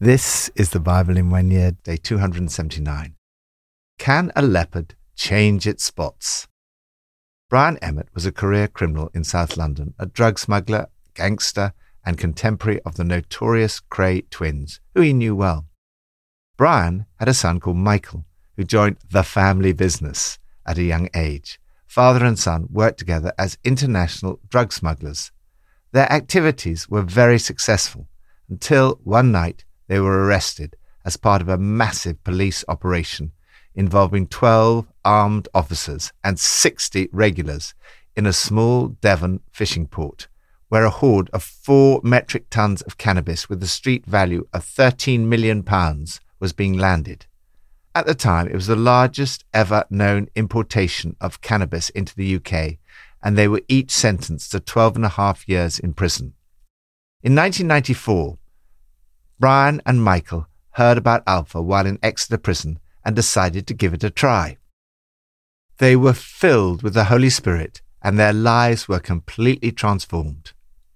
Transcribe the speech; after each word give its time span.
This 0.00 0.48
is 0.54 0.70
the 0.70 0.78
Bible 0.78 1.16
in 1.16 1.28
one 1.28 1.50
year, 1.50 1.72
day 1.72 1.96
279. 1.96 3.16
Can 3.98 4.30
a 4.36 4.42
leopard 4.42 4.94
change 5.16 5.66
its 5.66 5.82
spots? 5.82 6.46
Brian 7.50 7.78
Emmett 7.78 8.06
was 8.14 8.24
a 8.24 8.30
career 8.30 8.68
criminal 8.68 9.10
in 9.12 9.24
South 9.24 9.56
London, 9.56 9.94
a 9.98 10.06
drug 10.06 10.38
smuggler, 10.38 10.86
gangster, 11.14 11.72
and 12.06 12.16
contemporary 12.16 12.80
of 12.82 12.94
the 12.94 13.02
notorious 13.02 13.80
Kray 13.80 14.30
twins, 14.30 14.78
who 14.94 15.00
he 15.00 15.12
knew 15.12 15.34
well. 15.34 15.66
Brian 16.56 17.06
had 17.16 17.26
a 17.26 17.34
son 17.34 17.58
called 17.58 17.78
Michael, 17.78 18.24
who 18.56 18.62
joined 18.62 18.98
the 19.10 19.24
family 19.24 19.72
business 19.72 20.38
at 20.64 20.78
a 20.78 20.84
young 20.84 21.08
age. 21.12 21.58
Father 21.88 22.24
and 22.24 22.38
son 22.38 22.68
worked 22.70 23.00
together 23.00 23.32
as 23.36 23.58
international 23.64 24.38
drug 24.48 24.72
smugglers. 24.72 25.32
Their 25.90 26.12
activities 26.12 26.88
were 26.88 27.02
very 27.02 27.40
successful 27.40 28.06
until 28.48 29.00
one 29.02 29.32
night 29.32 29.64
they 29.88 29.98
were 29.98 30.24
arrested 30.24 30.76
as 31.04 31.16
part 31.16 31.42
of 31.42 31.48
a 31.48 31.58
massive 31.58 32.22
police 32.22 32.64
operation 32.68 33.32
involving 33.74 34.26
12 34.26 34.86
armed 35.04 35.48
officers 35.54 36.12
and 36.24 36.38
60 36.38 37.08
regulars 37.12 37.74
in 38.16 38.26
a 38.26 38.32
small 38.32 38.88
Devon 38.88 39.40
fishing 39.52 39.86
port, 39.86 40.26
where 40.68 40.84
a 40.84 40.90
hoard 40.90 41.30
of 41.32 41.42
four 41.42 42.00
metric 42.02 42.50
tons 42.50 42.82
of 42.82 42.98
cannabis 42.98 43.48
with 43.48 43.62
a 43.62 43.68
street 43.68 44.04
value 44.04 44.46
of 44.52 44.64
13 44.64 45.28
million 45.28 45.62
pounds 45.62 46.20
was 46.40 46.52
being 46.52 46.76
landed. 46.76 47.26
At 47.94 48.06
the 48.06 48.14
time, 48.14 48.48
it 48.48 48.54
was 48.54 48.66
the 48.66 48.76
largest 48.76 49.44
ever 49.54 49.84
known 49.90 50.28
importation 50.34 51.16
of 51.20 51.40
cannabis 51.40 51.90
into 51.90 52.14
the 52.14 52.36
UK, 52.36 52.78
and 53.22 53.36
they 53.36 53.48
were 53.48 53.62
each 53.68 53.90
sentenced 53.90 54.52
to 54.52 54.60
12 54.60 54.96
and 54.96 55.04
a 55.04 55.10
half 55.10 55.48
years 55.48 55.78
in 55.78 55.94
prison. 55.94 56.34
In 57.22 57.34
1994, 57.34 58.37
Brian 59.38 59.80
and 59.86 60.02
Michael 60.02 60.46
heard 60.72 60.98
about 60.98 61.22
Alpha 61.26 61.62
while 61.62 61.86
in 61.86 61.98
Exeter 62.02 62.38
prison 62.38 62.78
and 63.04 63.14
decided 63.14 63.66
to 63.66 63.74
give 63.74 63.94
it 63.94 64.04
a 64.04 64.10
try. 64.10 64.56
They 65.78 65.94
were 65.94 66.12
filled 66.12 66.82
with 66.82 66.94
the 66.94 67.04
Holy 67.04 67.30
Spirit 67.30 67.80
and 68.02 68.18
their 68.18 68.32
lives 68.32 68.88
were 68.88 69.00
completely 69.00 69.72
transformed. 69.72 70.52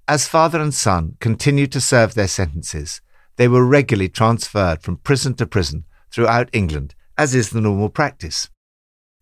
As 0.08 0.28
father 0.28 0.60
and 0.60 0.74
son 0.74 1.16
continued 1.20 1.70
to 1.72 1.80
serve 1.80 2.14
their 2.14 2.28
sentences, 2.28 3.00
they 3.36 3.48
were 3.48 3.64
regularly 3.64 4.08
transferred 4.08 4.82
from 4.82 4.96
prison 4.98 5.34
to 5.34 5.46
prison 5.46 5.84
throughout 6.10 6.50
England, 6.52 6.94
as 7.16 7.34
is 7.34 7.50
the 7.50 7.60
normal 7.60 7.88
practice. 7.88 8.50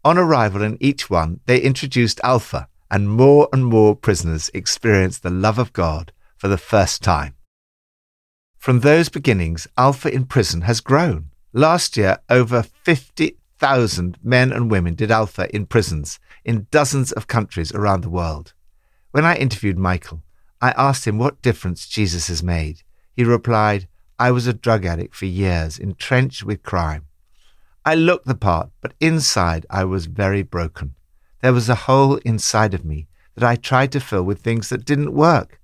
On 0.05 0.17
arrival 0.17 0.63
in 0.63 0.79
each 0.81 1.11
one, 1.11 1.41
they 1.47 1.61
introduced 1.61 2.21
Alpha, 2.25 2.69
and 2.91 3.11
more 3.11 3.49
and 3.53 3.67
more 3.67 3.95
prisoners 3.95 4.51
experienced 4.55 5.23
the 5.23 5.31
love 5.31 5.59
of 5.59 5.73
God 5.73 6.13
for 6.37 6.49
the 6.49 6.59
first 6.59 7.03
time. 7.03 7.35
From 8.61 8.81
those 8.81 9.09
beginnings, 9.09 9.67
Alpha 9.79 10.13
in 10.13 10.27
prison 10.27 10.61
has 10.61 10.83
grown. 10.83 11.31
Last 11.55 11.97
year, 11.97 12.19
over 12.29 12.63
50,000 12.63 14.19
men 14.23 14.53
and 14.53 14.71
women 14.71 14.93
did 14.93 15.11
Alpha 15.11 15.49
in 15.57 15.65
prisons 15.65 16.21
in 16.45 16.67
dozens 16.71 17.11
of 17.11 17.27
countries 17.27 17.73
around 17.73 18.03
the 18.03 18.11
world. 18.11 18.53
When 19.13 19.25
I 19.25 19.37
interviewed 19.37 19.79
Michael, 19.79 20.23
I 20.61 20.73
asked 20.73 21.07
him 21.07 21.17
what 21.17 21.41
difference 21.41 21.89
Jesus 21.89 22.29
has 22.29 22.43
made. 22.43 22.83
He 23.17 23.25
replied, 23.25 23.89
I 24.19 24.31
was 24.31 24.47
a 24.47 24.53
drug 24.53 24.85
addict 24.85 25.15
for 25.15 25.25
years, 25.25 25.79
entrenched 25.79 26.45
with 26.45 26.63
crime. 26.63 27.07
I 27.87 27.95
looked 27.95 28.27
the 28.27 28.35
part, 28.35 28.69
but 28.83 28.93
inside 29.01 29.65
I 29.71 29.85
was 29.85 30.05
very 30.05 30.43
broken. 30.43 30.97
There 31.41 31.55
was 31.55 31.71
a 31.71 31.87
hole 31.87 32.17
inside 32.27 32.75
of 32.75 32.85
me 32.85 33.09
that 33.37 33.49
I 33.49 33.57
tried 33.57 33.91
to 33.93 34.01
fill 34.01 34.25
with 34.25 34.41
things 34.41 34.69
that 34.69 34.85
didn't 34.85 35.15
work. 35.15 35.59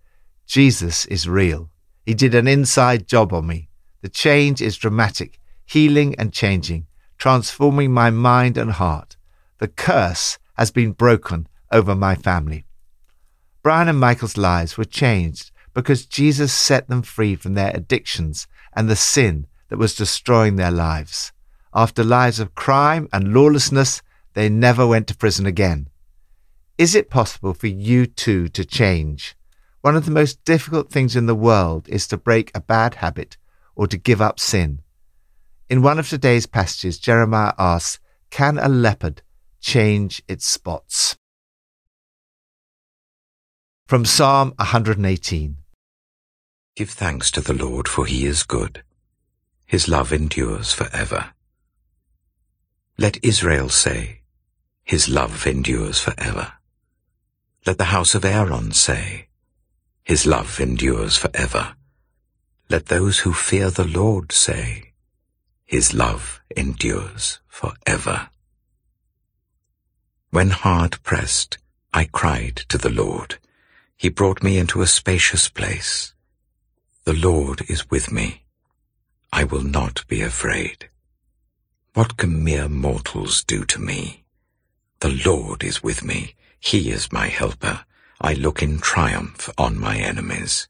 Jesus 0.46 1.04
is 1.04 1.28
real. 1.28 1.68
He 2.06 2.14
did 2.14 2.36
an 2.36 2.46
inside 2.46 3.08
job 3.08 3.32
on 3.32 3.48
me. 3.48 3.68
The 4.00 4.08
change 4.08 4.62
is 4.62 4.76
dramatic, 4.76 5.40
healing 5.64 6.14
and 6.16 6.32
changing, 6.32 6.86
transforming 7.18 7.92
my 7.92 8.10
mind 8.10 8.56
and 8.56 8.70
heart. 8.70 9.16
The 9.58 9.66
curse 9.66 10.38
has 10.54 10.70
been 10.70 10.92
broken 10.92 11.48
over 11.72 11.96
my 11.96 12.14
family. 12.14 12.64
Brian 13.64 13.88
and 13.88 13.98
Michael's 13.98 14.36
lives 14.36 14.78
were 14.78 14.84
changed 14.84 15.50
because 15.74 16.06
Jesus 16.06 16.52
set 16.52 16.86
them 16.88 17.02
free 17.02 17.34
from 17.34 17.54
their 17.54 17.72
addictions 17.74 18.46
and 18.72 18.88
the 18.88 18.94
sin 18.94 19.48
that 19.68 19.78
was 19.78 19.96
destroying 19.96 20.54
their 20.54 20.70
lives. 20.70 21.32
After 21.74 22.04
lives 22.04 22.38
of 22.38 22.54
crime 22.54 23.08
and 23.12 23.34
lawlessness, 23.34 24.00
they 24.34 24.48
never 24.48 24.86
went 24.86 25.08
to 25.08 25.16
prison 25.16 25.44
again. 25.44 25.88
Is 26.78 26.94
it 26.94 27.10
possible 27.10 27.52
for 27.52 27.66
you 27.66 28.06
too 28.06 28.48
to 28.50 28.64
change? 28.64 29.34
One 29.86 29.94
of 29.94 30.04
the 30.04 30.10
most 30.10 30.44
difficult 30.44 30.90
things 30.90 31.14
in 31.14 31.26
the 31.26 31.34
world 31.36 31.88
is 31.88 32.08
to 32.08 32.16
break 32.16 32.50
a 32.52 32.60
bad 32.60 32.96
habit 32.96 33.36
or 33.76 33.86
to 33.86 33.96
give 33.96 34.20
up 34.20 34.40
sin. 34.40 34.82
In 35.70 35.80
one 35.80 36.00
of 36.00 36.08
today's 36.08 36.44
passages, 36.44 36.98
Jeremiah 36.98 37.52
asks, 37.56 38.00
Can 38.28 38.58
a 38.58 38.68
leopard 38.68 39.22
change 39.60 40.24
its 40.26 40.44
spots? 40.44 41.16
From 43.86 44.04
Psalm 44.04 44.54
118 44.58 45.58
Give 46.74 46.90
thanks 46.90 47.30
to 47.30 47.40
the 47.40 47.54
Lord, 47.54 47.86
for 47.86 48.06
he 48.06 48.26
is 48.26 48.42
good. 48.42 48.82
His 49.66 49.86
love 49.86 50.12
endures 50.12 50.72
for 50.72 50.88
ever. 50.92 51.26
Let 52.98 53.24
Israel 53.24 53.68
say, 53.68 54.22
His 54.82 55.08
love 55.08 55.46
endures 55.46 56.00
for 56.00 56.12
ever. 56.18 56.54
Let 57.64 57.78
the 57.78 57.94
house 57.94 58.16
of 58.16 58.24
Aaron 58.24 58.72
say, 58.72 59.25
his 60.06 60.24
love 60.24 60.60
endures 60.60 61.16
for 61.16 61.28
ever. 61.34 61.74
Let 62.70 62.86
those 62.86 63.18
who 63.18 63.32
fear 63.32 63.70
the 63.70 63.88
Lord 63.88 64.30
say, 64.30 64.92
His 65.64 65.94
love 65.94 66.40
endures 66.56 67.40
for 67.48 67.72
ever. 67.84 68.28
When 70.30 70.50
hard 70.50 71.02
pressed, 71.02 71.58
I 71.92 72.04
cried 72.04 72.54
to 72.68 72.78
the 72.78 72.88
Lord. 72.88 73.38
He 73.96 74.08
brought 74.08 74.44
me 74.44 74.58
into 74.58 74.80
a 74.80 74.86
spacious 74.86 75.48
place. 75.48 76.14
The 77.02 77.14
Lord 77.14 77.62
is 77.68 77.90
with 77.90 78.12
me. 78.12 78.44
I 79.32 79.42
will 79.42 79.64
not 79.64 80.06
be 80.06 80.22
afraid. 80.22 80.88
What 81.94 82.16
can 82.16 82.44
mere 82.44 82.68
mortals 82.68 83.42
do 83.42 83.64
to 83.64 83.80
me? 83.80 84.22
The 85.00 85.20
Lord 85.26 85.64
is 85.64 85.82
with 85.82 86.04
me. 86.04 86.36
He 86.60 86.92
is 86.92 87.10
my 87.10 87.26
helper. 87.26 87.80
I 88.20 88.32
look 88.32 88.62
in 88.62 88.78
triumph 88.78 89.50
on 89.58 89.78
my 89.78 89.98
enemies. 89.98 90.68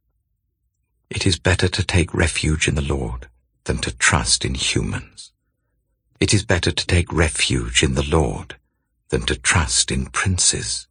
It 1.08 1.26
is 1.26 1.38
better 1.38 1.68
to 1.68 1.84
take 1.84 2.12
refuge 2.12 2.66
in 2.66 2.74
the 2.74 2.82
Lord 2.82 3.28
than 3.64 3.78
to 3.78 3.96
trust 3.96 4.44
in 4.44 4.54
humans. 4.54 5.32
It 6.18 6.34
is 6.34 6.44
better 6.44 6.72
to 6.72 6.86
take 6.86 7.12
refuge 7.12 7.84
in 7.84 7.94
the 7.94 8.02
Lord 8.02 8.56
than 9.10 9.22
to 9.26 9.36
trust 9.36 9.92
in 9.92 10.06
princes. 10.06 10.88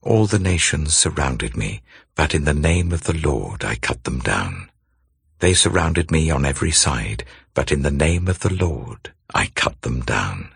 All 0.00 0.26
the 0.26 0.38
nations 0.38 0.96
surrounded 0.96 1.56
me, 1.56 1.82
but 2.14 2.34
in 2.34 2.44
the 2.44 2.54
name 2.54 2.92
of 2.92 3.04
the 3.04 3.16
Lord 3.16 3.64
I 3.64 3.74
cut 3.74 4.04
them 4.04 4.20
down. 4.20 4.70
They 5.40 5.54
surrounded 5.54 6.12
me 6.12 6.30
on 6.30 6.44
every 6.44 6.70
side, 6.70 7.24
but 7.52 7.72
in 7.72 7.82
the 7.82 7.90
name 7.90 8.28
of 8.28 8.40
the 8.40 8.54
Lord 8.54 9.12
I 9.34 9.46
cut 9.46 9.82
them 9.82 10.02
down. 10.02 10.50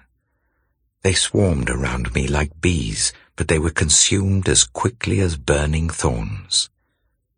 They 1.03 1.15
swarmed 1.15 1.71
around 1.71 2.15
me 2.15 2.29
like 2.29 2.61
bees, 2.61 3.13
but 3.37 3.49
they 3.49 3.59
were 3.59 3.71
consumed 3.71 4.49
as 4.49 4.65
quickly 4.65 5.21
as 5.21 5.37
burning 5.37 5.89
thorns. 5.91 6.71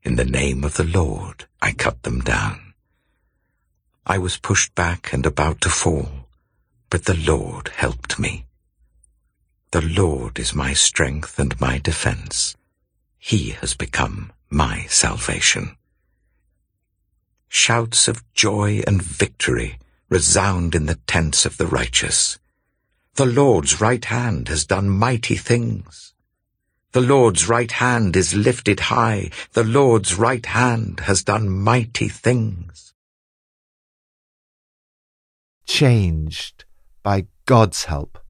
In 0.02 0.16
the 0.16 0.24
name 0.24 0.64
of 0.64 0.74
the 0.74 0.84
Lord 0.84 1.46
I 1.60 1.72
cut 1.72 2.04
them 2.04 2.20
down. 2.20 2.72
I 4.06 4.16
was 4.16 4.38
pushed 4.38 4.74
back 4.74 5.12
and 5.12 5.26
about 5.26 5.60
to 5.62 5.68
fall, 5.68 6.28
but 6.88 7.04
the 7.04 7.16
Lord 7.16 7.68
helped 7.68 8.18
me. 8.18 8.46
The 9.72 9.82
Lord 9.82 10.38
is 10.38 10.54
my 10.54 10.72
strength 10.72 11.38
and 11.38 11.60
my 11.60 11.78
defense. 11.78 12.56
He 13.18 13.50
has 13.60 13.74
become 13.74 14.32
my 14.48 14.86
salvation. 14.88 15.76
Shouts 17.48 18.08
of 18.08 18.24
joy 18.32 18.82
and 18.86 19.02
victory 19.02 19.78
resound 20.08 20.74
in 20.74 20.86
the 20.86 21.00
tents 21.06 21.44
of 21.44 21.58
the 21.58 21.66
righteous. 21.66 22.38
The 23.18 23.26
Lord's 23.26 23.80
right 23.80 24.04
hand 24.04 24.46
has 24.46 24.64
done 24.64 24.88
mighty 24.88 25.34
things. 25.34 26.14
The 26.92 27.00
Lord's 27.00 27.48
right 27.48 27.72
hand 27.72 28.14
is 28.14 28.32
lifted 28.32 28.78
high. 28.94 29.32
The 29.54 29.64
Lord's 29.64 30.14
right 30.14 30.46
hand 30.46 31.00
has 31.00 31.24
done 31.24 31.48
mighty 31.48 32.08
things. 32.08 32.94
Changed 35.66 36.64
by 37.02 37.26
God's 37.44 37.86
help. 37.86 38.20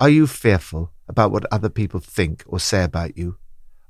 Are 0.00 0.10
you 0.10 0.26
fearful 0.26 0.90
about 1.06 1.30
what 1.30 1.46
other 1.52 1.70
people 1.70 2.00
think 2.00 2.42
or 2.44 2.58
say 2.58 2.82
about 2.82 3.16
you? 3.16 3.36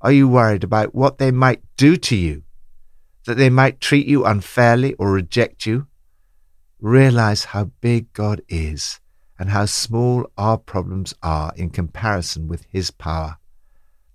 Are 0.03 0.13
you 0.13 0.29
worried 0.29 0.63
about 0.63 0.95
what 0.95 1.17
they 1.17 1.31
might 1.31 1.63
do 1.79 1.97
to 1.97 2.15
you? 2.15 2.43
That 3.25 3.39
they 3.39 3.49
might 3.49 3.81
treat 3.81 4.07
you 4.07 4.27
unfairly 4.27 4.93
or 4.99 5.11
reject 5.11 5.65
you? 5.65 5.87
Realize 6.83 7.47
how 7.47 7.71
big 7.81 8.13
God 8.13 8.43
is 8.47 9.01
and 9.39 9.51
how 9.51 9.67
small 9.67 10.31
our 10.37 10.59
problems 10.59 11.15
are 11.23 11.53
in 11.57 11.71
comparison 11.71 12.49
with 12.49 12.67
His 12.71 12.91
power. 12.91 13.39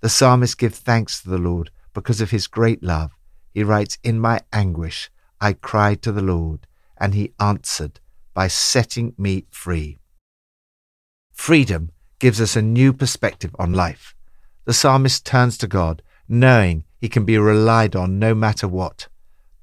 The 0.01 0.09
psalmist 0.09 0.57
gives 0.57 0.79
thanks 0.79 1.21
to 1.21 1.29
the 1.29 1.37
Lord 1.37 1.71
because 1.93 2.21
of 2.21 2.31
His 2.31 2.47
great 2.47 2.81
love. 2.81 3.11
He 3.53 3.63
writes, 3.63 3.97
In 4.03 4.19
my 4.19 4.41
anguish, 4.51 5.11
I 5.39 5.53
cried 5.53 6.01
to 6.03 6.11
the 6.11 6.21
Lord, 6.21 6.67
and 6.97 7.13
he 7.13 7.33
answered 7.39 7.99
by 8.33 8.47
setting 8.47 9.13
me 9.17 9.45
free. 9.49 9.97
Freedom 11.33 11.91
gives 12.19 12.39
us 12.39 12.55
a 12.55 12.61
new 12.61 12.93
perspective 12.93 13.55
on 13.57 13.73
life. 13.73 14.15
The 14.65 14.73
psalmist 14.73 15.25
turns 15.25 15.57
to 15.57 15.67
God, 15.67 16.03
knowing 16.29 16.85
he 16.99 17.09
can 17.09 17.25
be 17.25 17.37
relied 17.39 17.95
on 17.95 18.19
no 18.19 18.35
matter 18.35 18.67
what. 18.67 19.07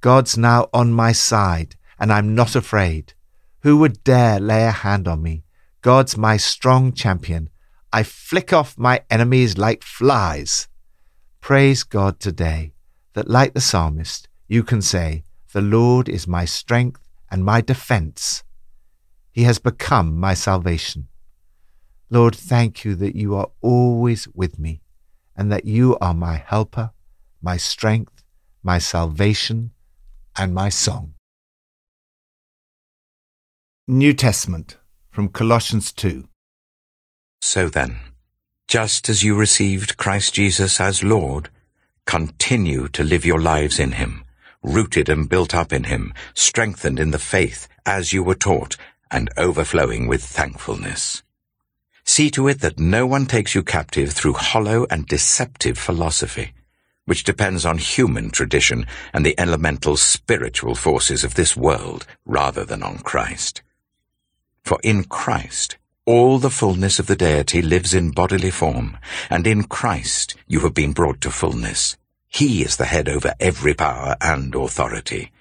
God's 0.00 0.36
now 0.36 0.68
on 0.74 0.92
my 0.92 1.12
side, 1.12 1.76
and 1.98 2.12
I'm 2.12 2.34
not 2.34 2.56
afraid. 2.56 3.14
Who 3.60 3.78
would 3.78 4.02
dare 4.02 4.40
lay 4.40 4.64
a 4.64 4.72
hand 4.72 5.06
on 5.06 5.22
me? 5.22 5.44
God's 5.82 6.16
my 6.16 6.36
strong 6.36 6.92
champion. 6.92 7.50
I 7.92 8.02
flick 8.02 8.52
off 8.52 8.76
my 8.76 9.02
enemies 9.10 9.56
like 9.56 9.82
flies. 9.82 10.68
Praise 11.40 11.84
God 11.84 12.18
today 12.18 12.72
that, 13.14 13.28
like 13.28 13.54
the 13.54 13.60
psalmist, 13.60 14.28
you 14.48 14.62
can 14.62 14.82
say, 14.82 15.22
The 15.52 15.60
Lord 15.60 16.08
is 16.08 16.26
my 16.26 16.44
strength 16.44 17.00
and 17.30 17.44
my 17.44 17.60
defense. 17.60 18.42
He 19.30 19.44
has 19.44 19.58
become 19.58 20.18
my 20.18 20.34
salvation. 20.34 21.08
Lord, 22.10 22.34
thank 22.34 22.84
you 22.84 22.94
that 22.96 23.14
you 23.14 23.36
are 23.36 23.50
always 23.60 24.26
with 24.34 24.58
me 24.58 24.80
and 25.36 25.52
that 25.52 25.64
you 25.64 25.96
are 26.00 26.14
my 26.14 26.42
helper, 26.44 26.90
my 27.40 27.56
strength, 27.56 28.24
my 28.62 28.78
salvation, 28.78 29.70
and 30.36 30.52
my 30.52 30.68
song. 30.68 31.14
New 33.86 34.12
Testament 34.12 34.76
from 35.18 35.30
Colossians 35.30 35.92
2. 35.94 36.28
So 37.40 37.68
then, 37.68 37.98
just 38.68 39.08
as 39.08 39.24
you 39.24 39.34
received 39.34 39.96
Christ 39.96 40.34
Jesus 40.34 40.80
as 40.80 41.02
Lord, 41.02 41.50
continue 42.06 42.86
to 42.90 43.02
live 43.02 43.24
your 43.24 43.40
lives 43.40 43.80
in 43.80 43.90
him, 43.90 44.22
rooted 44.62 45.08
and 45.08 45.28
built 45.28 45.56
up 45.56 45.72
in 45.72 45.82
him, 45.82 46.14
strengthened 46.34 47.00
in 47.00 47.10
the 47.10 47.18
faith 47.18 47.66
as 47.84 48.12
you 48.12 48.22
were 48.22 48.36
taught, 48.36 48.76
and 49.10 49.28
overflowing 49.36 50.06
with 50.06 50.22
thankfulness. 50.22 51.24
See 52.04 52.30
to 52.30 52.46
it 52.46 52.60
that 52.60 52.78
no 52.78 53.04
one 53.04 53.26
takes 53.26 53.56
you 53.56 53.64
captive 53.64 54.12
through 54.12 54.34
hollow 54.34 54.86
and 54.88 55.04
deceptive 55.04 55.78
philosophy, 55.78 56.52
which 57.06 57.24
depends 57.24 57.66
on 57.66 57.78
human 57.78 58.30
tradition 58.30 58.86
and 59.12 59.26
the 59.26 59.34
elemental 59.36 59.96
spiritual 59.96 60.76
forces 60.76 61.24
of 61.24 61.34
this 61.34 61.56
world 61.56 62.06
rather 62.24 62.64
than 62.64 62.84
on 62.84 62.98
Christ. 62.98 63.62
For 64.68 64.78
in 64.82 65.04
Christ, 65.04 65.78
all 66.04 66.38
the 66.38 66.50
fullness 66.50 66.98
of 66.98 67.06
the 67.06 67.16
deity 67.16 67.62
lives 67.62 67.94
in 67.94 68.10
bodily 68.10 68.50
form, 68.50 68.98
and 69.30 69.46
in 69.46 69.62
Christ 69.62 70.34
you 70.46 70.60
have 70.60 70.74
been 70.74 70.92
brought 70.92 71.22
to 71.22 71.30
fullness. 71.30 71.96
He 72.28 72.60
is 72.60 72.76
the 72.76 72.84
head 72.84 73.08
over 73.08 73.32
every 73.40 73.72
power 73.72 74.14
and 74.20 74.54
authority. 74.54 75.32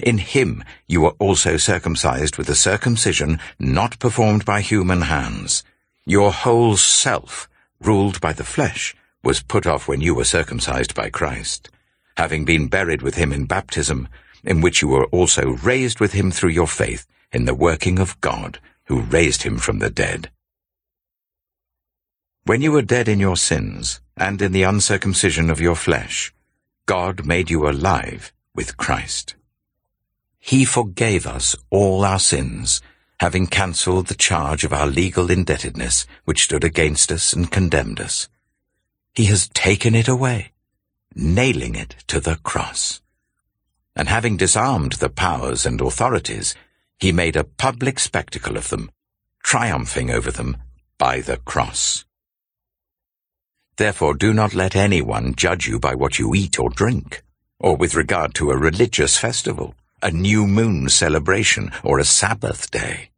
In 0.00 0.18
him 0.18 0.64
you 0.88 1.02
were 1.02 1.14
also 1.20 1.56
circumcised 1.56 2.36
with 2.36 2.48
a 2.48 2.56
circumcision 2.56 3.38
not 3.60 4.00
performed 4.00 4.44
by 4.44 4.60
human 4.60 5.02
hands, 5.02 5.62
your 6.04 6.32
whole 6.32 6.76
self, 6.76 7.48
ruled 7.80 8.20
by 8.20 8.32
the 8.32 8.42
flesh, 8.42 8.96
was 9.22 9.40
put 9.40 9.68
off 9.68 9.86
when 9.86 10.00
you 10.00 10.16
were 10.16 10.24
circumcised 10.24 10.96
by 10.96 11.10
Christ, 11.10 11.70
having 12.16 12.44
been 12.44 12.66
buried 12.66 13.02
with 13.02 13.14
him 13.14 13.32
in 13.32 13.44
baptism, 13.44 14.08
in 14.42 14.60
which 14.60 14.82
you 14.82 14.88
were 14.88 15.06
also 15.12 15.50
raised 15.62 16.00
with 16.00 16.12
him 16.12 16.32
through 16.32 16.50
your 16.50 16.66
faith 16.66 17.06
in 17.34 17.44
the 17.44 17.54
working 17.54 17.98
of 17.98 18.20
God, 18.20 18.60
who 18.84 19.00
raised 19.00 19.42
him 19.42 19.58
from 19.58 19.80
the 19.80 19.90
dead. 19.90 20.30
When 22.44 22.60
you 22.60 22.72
were 22.72 22.82
dead 22.82 23.08
in 23.08 23.20
your 23.20 23.36
sins, 23.36 24.00
and 24.16 24.40
in 24.40 24.52
the 24.52 24.62
uncircumcision 24.62 25.50
of 25.50 25.60
your 25.60 25.74
flesh, 25.74 26.32
God 26.86 27.26
made 27.26 27.50
you 27.50 27.68
alive 27.68 28.32
with 28.54 28.76
Christ. 28.76 29.34
He 30.38 30.64
forgave 30.64 31.26
us 31.26 31.56
all 31.70 32.04
our 32.04 32.18
sins, 32.18 32.82
having 33.18 33.46
cancelled 33.46 34.08
the 34.08 34.14
charge 34.14 34.62
of 34.62 34.72
our 34.72 34.86
legal 34.86 35.30
indebtedness 35.30 36.06
which 36.24 36.44
stood 36.44 36.62
against 36.62 37.10
us 37.10 37.32
and 37.32 37.50
condemned 37.50 38.00
us. 38.00 38.28
He 39.14 39.24
has 39.24 39.48
taken 39.48 39.94
it 39.94 40.08
away, 40.08 40.52
nailing 41.14 41.74
it 41.74 41.96
to 42.08 42.20
the 42.20 42.36
cross. 42.36 43.00
And 43.96 44.08
having 44.08 44.36
disarmed 44.36 44.94
the 44.94 45.08
powers 45.08 45.64
and 45.64 45.80
authorities, 45.80 46.54
he 46.98 47.12
made 47.12 47.36
a 47.36 47.44
public 47.44 47.98
spectacle 47.98 48.56
of 48.56 48.68
them, 48.68 48.90
triumphing 49.42 50.10
over 50.10 50.30
them 50.30 50.56
by 50.98 51.20
the 51.20 51.36
cross. 51.38 52.04
Therefore 53.76 54.14
do 54.14 54.32
not 54.32 54.54
let 54.54 54.76
anyone 54.76 55.34
judge 55.34 55.66
you 55.66 55.78
by 55.78 55.94
what 55.94 56.18
you 56.18 56.34
eat 56.34 56.58
or 56.58 56.70
drink, 56.70 57.22
or 57.58 57.76
with 57.76 57.94
regard 57.94 58.34
to 58.34 58.50
a 58.50 58.56
religious 58.56 59.18
festival 59.18 59.74
a 60.04 60.10
new 60.10 60.46
moon 60.46 60.86
celebration, 60.86 61.72
or 61.82 61.98
a 61.98 62.04
Sabbath 62.04 62.70
day. 62.70 63.08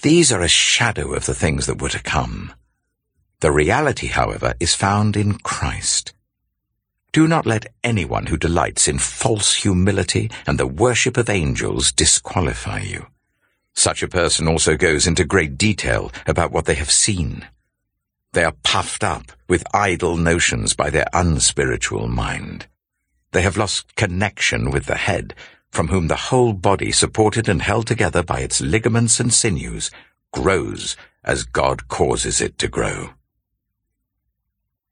These 0.00 0.30
are 0.30 0.40
a 0.40 0.48
shadow 0.48 1.12
of 1.12 1.26
the 1.26 1.34
things 1.34 1.66
that 1.66 1.82
were 1.82 1.88
to 1.88 2.02
come. 2.02 2.52
The 3.40 3.50
reality, 3.50 4.06
however, 4.06 4.54
is 4.60 4.76
found 4.76 5.16
in 5.16 5.38
Christ. 5.38 6.14
Do 7.16 7.26
not 7.26 7.46
let 7.46 7.72
anyone 7.82 8.26
who 8.26 8.36
delights 8.36 8.88
in 8.88 8.98
false 8.98 9.54
humility 9.54 10.30
and 10.46 10.60
the 10.60 10.66
worship 10.66 11.16
of 11.16 11.30
angels 11.30 11.90
disqualify 11.90 12.80
you. 12.80 13.06
Such 13.74 14.02
a 14.02 14.06
person 14.20 14.46
also 14.46 14.76
goes 14.76 15.06
into 15.06 15.24
great 15.24 15.56
detail 15.56 16.12
about 16.26 16.52
what 16.52 16.66
they 16.66 16.74
have 16.74 16.90
seen. 16.90 17.46
They 18.34 18.44
are 18.44 18.52
puffed 18.62 19.02
up 19.02 19.32
with 19.48 19.64
idle 19.72 20.18
notions 20.18 20.74
by 20.74 20.90
their 20.90 21.06
unspiritual 21.14 22.06
mind. 22.06 22.66
They 23.32 23.40
have 23.40 23.56
lost 23.56 23.96
connection 23.96 24.70
with 24.70 24.84
the 24.84 24.96
head 24.96 25.34
from 25.70 25.88
whom 25.88 26.08
the 26.08 26.16
whole 26.28 26.52
body, 26.52 26.92
supported 26.92 27.48
and 27.48 27.62
held 27.62 27.86
together 27.86 28.22
by 28.22 28.40
its 28.40 28.60
ligaments 28.60 29.20
and 29.20 29.32
sinews, 29.32 29.90
grows 30.34 30.98
as 31.24 31.44
God 31.44 31.88
causes 31.88 32.42
it 32.42 32.58
to 32.58 32.68
grow. 32.68 33.14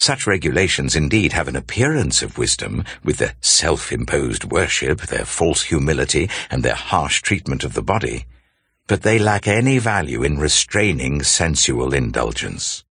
Such 0.00 0.26
regulations 0.26 0.94
indeed 0.94 1.32
have 1.32 1.48
an 1.48 1.56
appearance 1.56 2.22
of 2.22 2.38
wisdom, 2.38 2.84
with 3.02 3.18
their 3.18 3.34
self-imposed 3.40 4.44
worship, 4.44 5.00
their 5.02 5.24
false 5.24 5.64
humility, 5.64 6.30
and 6.50 6.62
their 6.62 6.76
harsh 6.76 7.20
treatment 7.20 7.64
of 7.64 7.74
the 7.74 7.82
body, 7.82 8.26
but 8.86 9.02
they 9.02 9.18
lack 9.18 9.46
any 9.46 9.78
value 9.78 10.22
in 10.22 10.38
restraining 10.38 11.22
sensual 11.22 11.92
indulgence. 11.92 12.84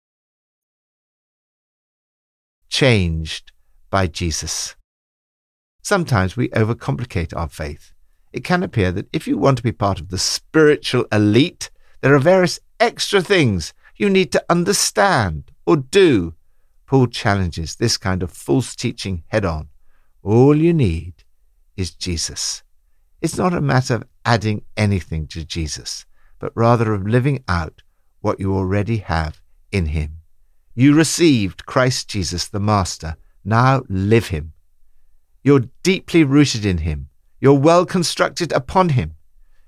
Changed 2.70 3.52
by 3.90 4.08
Jesus. 4.08 4.76
Sometimes 5.82 6.36
we 6.36 6.50
overcomplicate 6.50 7.36
our 7.38 7.48
faith. 7.48 7.94
It 8.34 8.44
can 8.44 8.64
appear 8.64 8.92
that 8.92 9.08
if 9.14 9.28
you 9.28 9.38
want 9.38 9.58
to 9.58 9.64
be 9.64 9.72
part 9.72 10.00
of 10.00 10.10
the 10.10 10.18
spiritual 10.18 11.06
elite, 11.12 11.70
there 12.02 12.16
are 12.16 12.20
various 12.20 12.60
extra 12.80 13.22
things 13.22 13.74
you 13.96 14.10
need 14.10 14.32
to 14.34 14.44
understand 14.50 15.52
or 15.66 15.78
do. 15.78 16.34
Paul 16.86 17.08
challenges 17.08 17.76
this 17.76 17.98
kind 17.98 18.22
of 18.22 18.32
false 18.32 18.76
teaching 18.76 19.24
head 19.28 19.46
on. 19.46 19.70
All 20.22 20.56
you 20.56 20.74
need 20.74 21.24
is 21.76 21.92
Jesus. 21.92 22.64
It's 23.22 23.38
not 23.38 23.54
a 23.54 23.62
matter 23.62 23.96
of 23.96 24.04
adding 24.24 24.64
anything 24.78 25.28
to 25.28 25.44
Jesus, 25.44 26.06
but 26.40 26.52
rather 26.56 26.94
of 26.94 27.08
living 27.08 27.44
out 27.48 27.82
what 28.22 28.40
you 28.40 28.56
already 28.56 28.98
have 28.98 29.42
in 29.72 29.88
Him. 29.88 30.18
You 30.74 30.94
received 30.94 31.66
Christ 31.66 32.10
Jesus 32.10 32.48
the 32.48 32.60
Master. 32.60 33.16
Now 33.44 33.84
live 33.88 34.28
Him. 34.28 34.54
You're 35.44 35.70
deeply 35.84 36.24
rooted 36.24 36.66
in 36.66 36.80
Him. 36.80 37.10
You're 37.40 37.60
well 37.60 37.86
constructed 37.86 38.52
upon 38.52 38.90
Him. 38.90 39.16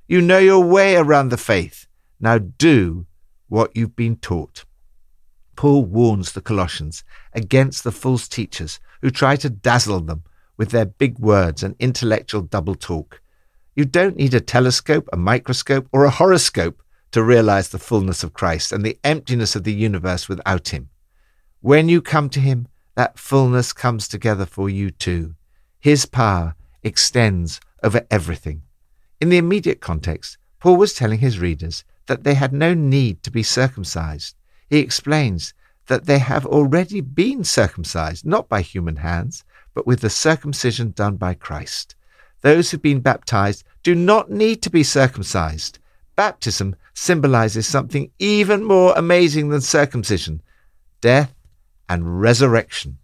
You 0.08 0.22
know 0.22 0.40
your 0.40 0.64
way 0.64 0.96
around 0.96 1.30
the 1.30 1.38
faith. 1.38 1.88
Now 2.20 2.38
do 2.38 3.06
what 3.48 3.76
you've 3.76 3.96
been 3.96 4.18
taught. 4.18 4.66
Paul 5.58 5.84
warns 5.84 6.32
the 6.32 6.42
Colossians 6.42 7.04
against 7.34 7.84
the 7.84 7.92
false 7.92 8.30
teachers 8.30 8.80
who 9.02 9.10
try 9.10 9.36
to 9.36 9.50
dazzle 9.50 10.00
them 10.00 10.24
with 10.56 10.70
their 10.70 10.86
big 10.86 11.20
words 11.20 11.64
and 11.64 11.76
intellectual 11.80 12.42
double 12.44 12.76
talk. 12.76 13.22
You 13.76 13.84
don't 13.84 14.16
need 14.16 14.34
a 14.34 14.40
telescope, 14.40 15.10
a 15.12 15.18
microscope, 15.18 15.90
or 15.92 16.06
a 16.06 16.10
horoscope 16.10 16.82
to 17.12 17.22
realize 17.22 17.70
the 17.70 17.80
fullness 17.80 18.24
of 18.24 18.34
Christ 18.34 18.72
and 18.72 18.86
the 18.86 18.98
emptiness 19.04 19.56
of 19.56 19.66
the 19.66 19.74
universe 19.74 20.30
without 20.30 20.70
Him. 20.70 20.90
When 21.60 21.90
you 21.90 22.02
come 22.02 22.30
to 22.30 22.40
Him, 22.40 22.68
that 22.96 23.20
fullness 23.20 23.74
comes 23.74 24.08
together 24.08 24.46
for 24.46 24.70
you 24.70 24.92
too. 24.92 25.36
His 25.80 26.06
power 26.06 26.56
extends 26.84 27.60
over 27.84 28.06
everything. 28.10 28.64
In 29.20 29.30
the 29.30 29.38
immediate 29.38 29.82
context, 29.82 30.38
Paul 30.60 30.78
was 30.78 30.94
telling 30.94 31.20
his 31.20 31.40
readers 31.40 31.84
that 32.08 32.24
they 32.24 32.34
had 32.34 32.54
no 32.54 32.74
need 32.74 33.24
to 33.24 33.32
be 33.32 33.44
circumcised. 33.44 34.36
He 34.70 34.80
explains 34.80 35.54
that 35.88 36.06
they 36.06 36.20
have 36.20 36.46
already 36.46 37.02
been 37.02 37.44
circumcised, 37.44 38.26
not 38.26 38.50
by 38.50 38.62
human 38.62 38.98
hands, 38.98 39.44
but 39.74 39.88
with 39.88 40.02
the 40.02 40.10
circumcision 40.10 40.92
done 40.92 41.16
by 41.16 41.34
Christ. 41.34 41.96
Those 42.42 42.72
who've 42.72 42.82
been 42.82 43.00
baptized 43.00 43.64
do 43.84 43.96
not 43.96 44.30
need 44.30 44.62
to 44.64 44.70
be 44.70 44.84
circumcised. 44.84 45.80
Baptism 46.16 46.76
symbolizes 46.94 47.68
something 47.68 48.12
even 48.20 48.64
more 48.64 48.94
amazing 48.96 49.50
than 49.50 49.62
circumcision 49.62 50.42
death 51.00 51.34
and 51.88 52.20
resurrection. 52.20 52.98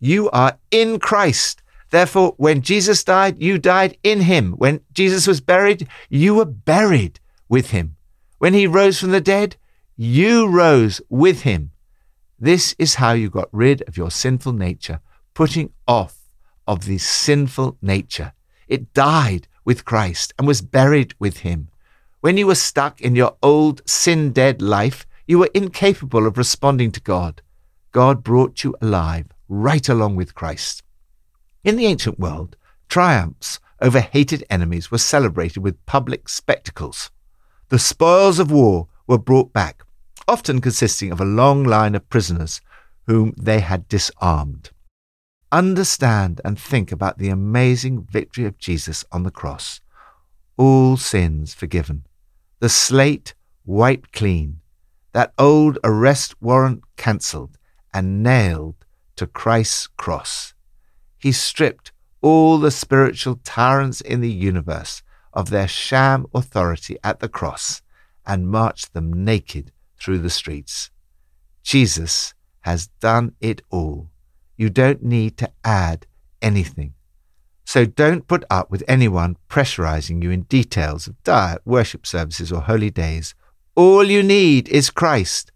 You 0.00 0.30
are 0.30 0.58
in 0.70 0.98
Christ. 0.98 1.62
Therefore, 1.90 2.34
when 2.36 2.62
Jesus 2.62 3.04
died, 3.04 3.40
you 3.40 3.58
died 3.58 3.96
in 4.02 4.22
him. 4.22 4.52
When 4.52 4.80
Jesus 4.92 5.26
was 5.26 5.40
buried, 5.40 5.88
you 6.08 6.34
were 6.34 6.44
buried 6.44 7.20
with 7.48 7.70
him. 7.70 7.96
When 8.38 8.54
he 8.54 8.66
rose 8.66 8.98
from 8.98 9.10
the 9.10 9.20
dead, 9.20 9.56
you 10.02 10.48
rose 10.48 11.02
with 11.10 11.42
him. 11.42 11.72
This 12.38 12.74
is 12.78 12.94
how 12.94 13.12
you 13.12 13.28
got 13.28 13.50
rid 13.52 13.82
of 13.82 13.98
your 13.98 14.10
sinful 14.10 14.54
nature, 14.54 15.00
putting 15.34 15.74
off 15.86 16.16
of 16.66 16.86
the 16.86 16.96
sinful 16.96 17.76
nature. 17.82 18.32
It 18.66 18.94
died 18.94 19.46
with 19.62 19.84
Christ 19.84 20.32
and 20.38 20.48
was 20.48 20.62
buried 20.62 21.14
with 21.18 21.40
him. 21.40 21.68
When 22.22 22.38
you 22.38 22.46
were 22.46 22.54
stuck 22.54 23.02
in 23.02 23.14
your 23.14 23.36
old 23.42 23.82
sin 23.86 24.32
dead 24.32 24.62
life, 24.62 25.06
you 25.26 25.38
were 25.38 25.50
incapable 25.52 26.26
of 26.26 26.38
responding 26.38 26.92
to 26.92 27.00
God. 27.02 27.42
God 27.92 28.24
brought 28.24 28.64
you 28.64 28.74
alive 28.80 29.26
right 29.50 29.86
along 29.86 30.16
with 30.16 30.34
Christ. 30.34 30.82
In 31.62 31.76
the 31.76 31.84
ancient 31.84 32.18
world, 32.18 32.56
triumphs 32.88 33.60
over 33.82 34.00
hated 34.00 34.44
enemies 34.48 34.90
were 34.90 34.96
celebrated 34.96 35.60
with 35.60 35.84
public 35.84 36.26
spectacles. 36.26 37.10
The 37.68 37.78
spoils 37.78 38.38
of 38.38 38.50
war 38.50 38.88
were 39.06 39.18
brought 39.18 39.52
back, 39.52 39.84
often 40.30 40.60
consisting 40.60 41.10
of 41.10 41.20
a 41.20 41.24
long 41.24 41.64
line 41.64 41.96
of 41.96 42.08
prisoners 42.08 42.60
whom 43.08 43.34
they 43.36 43.58
had 43.58 43.88
disarmed. 43.88 44.70
Understand 45.50 46.40
and 46.44 46.56
think 46.56 46.92
about 46.92 47.18
the 47.18 47.28
amazing 47.28 48.06
victory 48.08 48.44
of 48.44 48.56
Jesus 48.56 49.04
on 49.10 49.24
the 49.24 49.32
cross. 49.32 49.80
All 50.56 50.96
sins 50.96 51.52
forgiven, 51.52 52.06
the 52.60 52.68
slate 52.68 53.34
wiped 53.64 54.12
clean, 54.12 54.60
that 55.12 55.32
old 55.36 55.78
arrest 55.82 56.40
warrant 56.40 56.84
cancelled 56.96 57.58
and 57.92 58.22
nailed 58.22 58.76
to 59.16 59.26
Christ's 59.26 59.88
cross. 59.88 60.54
He 61.18 61.32
stripped 61.32 61.90
all 62.20 62.58
the 62.58 62.70
spiritual 62.70 63.40
tyrants 63.42 64.00
in 64.00 64.20
the 64.20 64.30
universe 64.30 65.02
of 65.32 65.50
their 65.50 65.66
sham 65.66 66.26
authority 66.32 66.98
at 67.02 67.18
the 67.18 67.28
cross 67.28 67.82
and 68.24 68.48
marched 68.48 68.92
them 68.92 69.24
naked 69.24 69.72
through 70.00 70.18
the 70.18 70.30
streets. 70.30 70.90
Jesus 71.62 72.34
has 72.60 72.88
done 73.00 73.34
it 73.40 73.62
all. 73.70 74.10
You 74.56 74.70
don't 74.70 75.02
need 75.02 75.36
to 75.38 75.50
add 75.64 76.06
anything. 76.42 76.94
So 77.64 77.84
don't 77.84 78.26
put 78.26 78.44
up 78.50 78.70
with 78.70 78.82
anyone 78.88 79.36
pressurizing 79.48 80.22
you 80.22 80.30
in 80.30 80.42
details 80.42 81.06
of 81.06 81.22
diet, 81.22 81.62
worship 81.64 82.06
services, 82.06 82.50
or 82.50 82.62
holy 82.62 82.90
days. 82.90 83.34
All 83.76 84.04
you 84.04 84.22
need 84.22 84.68
is 84.68 84.90
Christ, 84.90 85.52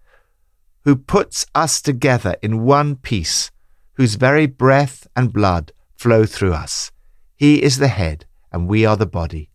who 0.85 0.95
puts 0.95 1.45
us 1.55 1.83
together 1.83 2.37
in 2.41 2.65
one 2.65 2.97
piece, 2.97 3.51
whose 3.95 4.15
very 4.15 4.47
breath 4.47 5.07
and 5.17 5.33
blood 5.33 5.73
flow 5.97 6.25
through 6.25 6.53
us. 6.53 6.93
He 7.35 7.63
is 7.63 7.79
the 7.79 7.89
head, 7.89 8.27
and 8.53 8.69
we 8.69 8.87
are 8.87 8.97
the 8.97 9.07
body. 9.07 9.51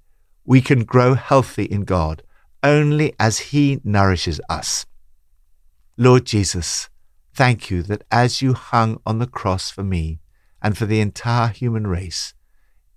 We 0.46 0.62
can 0.62 0.84
grow 0.84 1.14
healthy 1.14 1.64
in 1.64 1.86
God 1.86 2.24
only 2.64 3.14
as 3.20 3.40
He 3.40 3.80
nourishes 3.84 4.42
us. 4.50 4.86
Lord 5.98 6.26
Jesus, 6.26 6.90
thank 7.34 7.70
you 7.70 7.84
that 7.84 8.04
as 8.12 8.42
you 8.42 8.54
hung 8.54 9.02
on 9.06 9.20
the 9.20 9.28
cross 9.28 9.70
for 9.70 9.84
me 9.84 10.20
and 10.62 10.78
for 10.78 10.86
the 10.86 11.00
entire 11.00 11.50
human 11.50 11.88
race, 11.88 12.34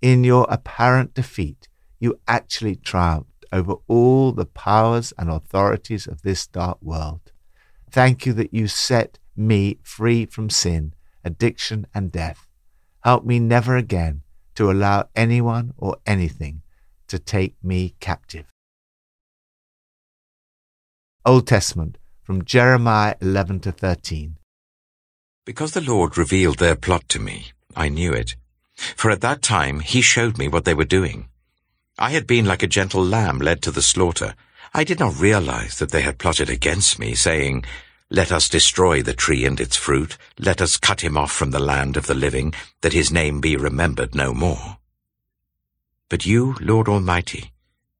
in 0.01 0.23
your 0.23 0.45
apparent 0.49 1.13
defeat, 1.13 1.67
you 1.99 2.19
actually 2.27 2.75
triumphed 2.75 3.45
over 3.53 3.75
all 3.87 4.31
the 4.31 4.45
powers 4.45 5.13
and 5.17 5.29
authorities 5.29 6.07
of 6.07 6.21
this 6.23 6.47
dark 6.47 6.77
world. 6.81 7.31
Thank 7.89 8.25
you 8.25 8.33
that 8.33 8.53
you 8.53 8.67
set 8.67 9.19
me 9.35 9.79
free 9.83 10.25
from 10.25 10.49
sin, 10.49 10.93
addiction, 11.23 11.87
and 11.93 12.11
death. 12.11 12.47
Help 13.03 13.25
me 13.25 13.39
never 13.39 13.77
again 13.77 14.23
to 14.55 14.71
allow 14.71 15.09
anyone 15.15 15.73
or 15.77 15.97
anything 16.05 16.61
to 17.07 17.19
take 17.19 17.55
me 17.63 17.95
captive. 17.99 18.52
Old 21.25 21.47
Testament 21.47 21.97
from 22.21 22.43
Jeremiah 22.43 23.15
11 23.21 23.61
to 23.61 23.71
13. 23.71 24.35
Because 25.45 25.71
the 25.71 25.79
Lord 25.79 26.17
revealed 26.17 26.59
their 26.59 26.75
plot 26.75 27.07
to 27.07 27.19
me, 27.19 27.53
I 27.73 27.87
knew 27.87 28.11
it. 28.11 28.35
For 28.97 29.09
at 29.09 29.21
that 29.21 29.41
time 29.41 29.79
he 29.79 30.01
showed 30.01 30.37
me 30.37 30.49
what 30.49 30.65
they 30.65 30.73
were 30.73 30.83
doing. 30.83 31.29
I 31.97 32.09
had 32.09 32.27
been 32.27 32.43
like 32.43 32.61
a 32.61 32.67
gentle 32.67 33.01
lamb 33.01 33.39
led 33.39 33.61
to 33.61 33.71
the 33.71 33.81
slaughter. 33.81 34.35
I 34.73 34.83
did 34.83 34.99
not 34.99 35.17
realize 35.17 35.79
that 35.79 35.91
they 35.91 36.01
had 36.01 36.17
plotted 36.17 36.49
against 36.49 36.99
me, 36.99 37.15
saying, 37.15 37.63
Let 38.09 38.33
us 38.33 38.49
destroy 38.49 39.01
the 39.01 39.13
tree 39.13 39.45
and 39.45 39.61
its 39.61 39.77
fruit. 39.77 40.17
Let 40.37 40.61
us 40.61 40.75
cut 40.75 41.05
him 41.05 41.17
off 41.17 41.31
from 41.31 41.51
the 41.51 41.59
land 41.59 41.95
of 41.95 42.07
the 42.07 42.15
living, 42.15 42.53
that 42.81 42.91
his 42.91 43.13
name 43.13 43.39
be 43.39 43.55
remembered 43.55 44.13
no 44.13 44.33
more. 44.33 44.77
But 46.09 46.25
you, 46.25 46.57
Lord 46.59 46.89
Almighty, 46.89 47.53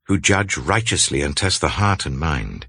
who 0.08 0.20
judge 0.20 0.58
righteously 0.58 1.22
and 1.22 1.38
test 1.38 1.62
the 1.62 1.80
heart 1.80 2.06
and 2.06 2.20
mind, 2.20 2.68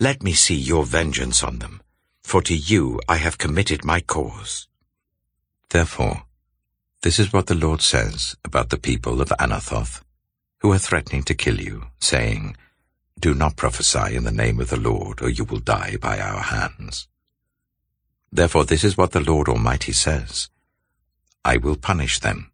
let 0.00 0.22
me 0.22 0.32
see 0.32 0.56
your 0.56 0.84
vengeance 0.84 1.42
on 1.42 1.60
them, 1.60 1.80
for 2.22 2.42
to 2.42 2.56
you 2.56 3.00
I 3.08 3.16
have 3.16 3.38
committed 3.38 3.84
my 3.84 4.00
cause. 4.00 4.66
Therefore, 5.70 6.24
this 7.02 7.18
is 7.18 7.32
what 7.32 7.46
the 7.46 7.54
Lord 7.54 7.80
says 7.80 8.36
about 8.44 8.70
the 8.70 8.78
people 8.78 9.20
of 9.20 9.28
Anathoth, 9.38 10.02
who 10.60 10.72
are 10.72 10.78
threatening 10.78 11.22
to 11.24 11.34
kill 11.34 11.60
you, 11.60 11.84
saying, 12.00 12.56
Do 13.20 13.34
not 13.34 13.56
prophesy 13.56 14.16
in 14.16 14.24
the 14.24 14.32
name 14.32 14.58
of 14.58 14.70
the 14.70 14.80
Lord, 14.80 15.22
or 15.22 15.28
you 15.28 15.44
will 15.44 15.60
die 15.60 15.96
by 16.00 16.18
our 16.18 16.40
hands. 16.40 17.06
Therefore 18.32 18.64
this 18.64 18.82
is 18.82 18.96
what 18.96 19.12
the 19.12 19.20
Lord 19.20 19.48
Almighty 19.48 19.92
says, 19.92 20.48
I 21.44 21.56
will 21.56 21.76
punish 21.76 22.18
them. 22.18 22.50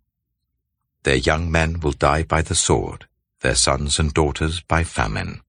Their 1.04 1.16
young 1.16 1.50
men 1.50 1.80
will 1.80 1.92
die 1.92 2.24
by 2.24 2.42
the 2.42 2.54
sword, 2.54 3.06
their 3.40 3.54
sons 3.54 3.98
and 3.98 4.12
daughters 4.12 4.60
by 4.60 4.84
famine. 4.84 5.40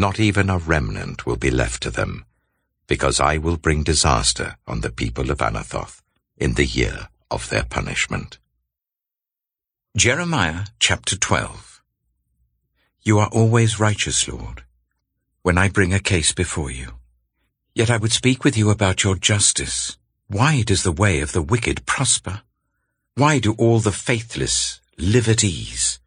Not 0.00 0.18
even 0.18 0.48
a 0.48 0.56
remnant 0.56 1.26
will 1.26 1.36
be 1.36 1.50
left 1.50 1.82
to 1.82 1.90
them, 1.90 2.24
because 2.86 3.20
I 3.20 3.36
will 3.36 3.58
bring 3.58 3.82
disaster 3.82 4.56
on 4.66 4.80
the 4.80 4.90
people 4.90 5.30
of 5.30 5.42
Anathoth 5.42 6.00
in 6.38 6.54
the 6.54 6.64
year 6.64 7.08
of 7.30 7.50
their 7.50 7.64
punishment. 7.64 8.38
Jeremiah 9.94 10.64
chapter 10.78 11.18
12 11.18 11.82
You 13.02 13.18
are 13.18 13.28
always 13.28 13.78
righteous, 13.78 14.26
Lord, 14.26 14.64
when 15.42 15.58
I 15.58 15.68
bring 15.68 15.92
a 15.92 16.00
case 16.00 16.32
before 16.32 16.70
you. 16.70 16.94
Yet 17.74 17.90
I 17.90 17.98
would 17.98 18.12
speak 18.12 18.42
with 18.42 18.56
you 18.56 18.70
about 18.70 19.04
your 19.04 19.16
justice. 19.16 19.98
Why 20.28 20.62
does 20.62 20.82
the 20.82 20.98
way 21.02 21.20
of 21.20 21.32
the 21.32 21.42
wicked 21.42 21.84
prosper? 21.84 22.40
Why 23.16 23.38
do 23.38 23.52
all 23.58 23.80
the 23.80 23.92
faithless 23.92 24.80
live 24.96 25.28
at 25.28 25.44
ease? 25.44 26.00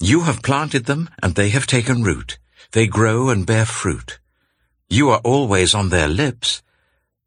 You 0.00 0.22
have 0.22 0.42
planted 0.42 0.86
them, 0.86 1.10
and 1.22 1.34
they 1.34 1.50
have 1.50 1.66
taken 1.66 2.02
root. 2.02 2.38
They 2.72 2.86
grow 2.86 3.28
and 3.28 3.46
bear 3.46 3.64
fruit. 3.64 4.18
You 4.88 5.10
are 5.10 5.20
always 5.24 5.74
on 5.74 5.88
their 5.88 6.08
lips, 6.08 6.62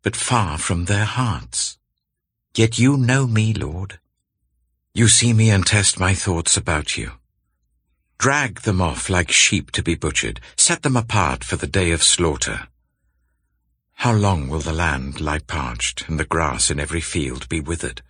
but 0.04 0.16
far 0.16 0.58
from 0.58 0.86
their 0.86 1.06
hearts. 1.06 1.78
Yet 2.56 2.80
you 2.80 2.98
know 2.98 3.28
me, 3.28 3.54
Lord. 3.54 4.00
You 4.94 5.08
see 5.08 5.34
me 5.34 5.50
and 5.50 5.66
test 5.66 6.00
my 6.00 6.14
thoughts 6.14 6.58
about 6.58 6.98
you. 6.98 7.12
Drag 8.18 8.62
them 8.62 8.82
off 8.82 9.10
like 9.10 9.32
sheep 9.32 9.72
to 9.72 9.82
be 9.82 9.96
butchered. 9.96 10.42
Set 10.58 10.82
them 10.82 10.98
apart 10.98 11.44
for 11.44 11.56
the 11.56 11.68
day 11.68 11.92
of 11.92 12.04
slaughter. 12.04 12.68
How 13.94 14.14
long 14.14 14.50
will 14.50 14.60
the 14.60 14.74
land 14.74 15.22
lie 15.22 15.40
parched 15.40 16.08
and 16.10 16.20
the 16.20 16.26
grass 16.26 16.70
in 16.70 16.80
every 16.80 17.02
field 17.02 17.48
be 17.48 17.62
withered? 17.62 18.02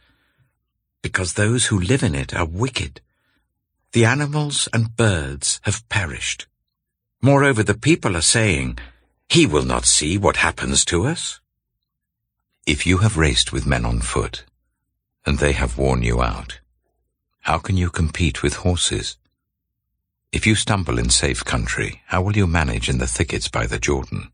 Because 1.04 1.34
those 1.34 1.68
who 1.68 1.80
live 1.80 2.02
in 2.02 2.16
it 2.16 2.34
are 2.34 2.46
wicked. 2.46 3.02
The 3.92 4.06
animals 4.06 4.68
and 4.74 4.96
birds 4.96 5.60
have 5.64 5.88
perished. 5.90 6.48
Moreover, 7.22 7.64
the 7.64 7.78
people 7.78 8.16
are 8.16 8.22
saying, 8.22 8.80
He 9.28 9.46
will 9.46 9.66
not 9.66 9.86
see 9.86 10.18
what 10.18 10.38
happens 10.38 10.86
to 10.86 11.06
us. 11.06 11.42
If 12.66 12.86
you 12.86 13.00
have 13.00 13.18
raced 13.18 13.52
with 13.52 13.68
men 13.68 13.86
on 13.86 14.00
foot, 14.00 14.46
and 15.26 15.40
they 15.40 15.52
have 15.52 15.78
worn 15.78 16.02
you 16.02 16.22
out, 16.22 16.60
how 17.42 17.58
can 17.58 17.76
you 17.76 17.90
compete 17.90 18.42
with 18.42 18.58
horses? 18.58 19.18
If 20.32 20.48
you 20.48 20.56
stumble 20.56 20.98
in 20.98 21.10
safe 21.10 21.44
country, 21.44 22.02
how 22.08 22.22
will 22.22 22.38
you 22.38 22.48
manage 22.48 22.88
in 22.88 23.00
the 23.00 23.08
thickets 23.08 23.50
by 23.50 23.66
the 23.68 23.80
Jordan? 23.80 24.32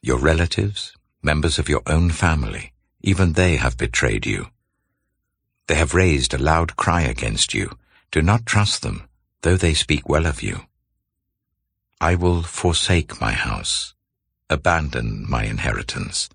Your 0.00 0.18
relatives, 0.18 0.94
members 1.22 1.58
of 1.58 1.68
your 1.68 1.82
own 1.86 2.10
family, 2.10 2.72
even 3.00 3.32
they 3.32 3.56
have 3.56 3.76
betrayed 3.76 4.26
you. 4.26 4.48
They 5.66 5.74
have 5.74 5.94
raised 5.94 6.34
a 6.34 6.38
loud 6.38 6.76
cry 6.76 7.02
against 7.02 7.52
you. 7.52 7.76
Do 8.12 8.22
not 8.22 8.46
trust 8.46 8.82
them, 8.82 9.08
though 9.42 9.56
they 9.56 9.74
speak 9.74 10.08
well 10.08 10.26
of 10.26 10.42
you. 10.42 10.62
I 12.00 12.14
will 12.14 12.44
forsake 12.44 13.20
my 13.20 13.32
house, 13.32 13.94
abandon 14.48 15.26
my 15.28 15.44
inheritance. 15.44 16.28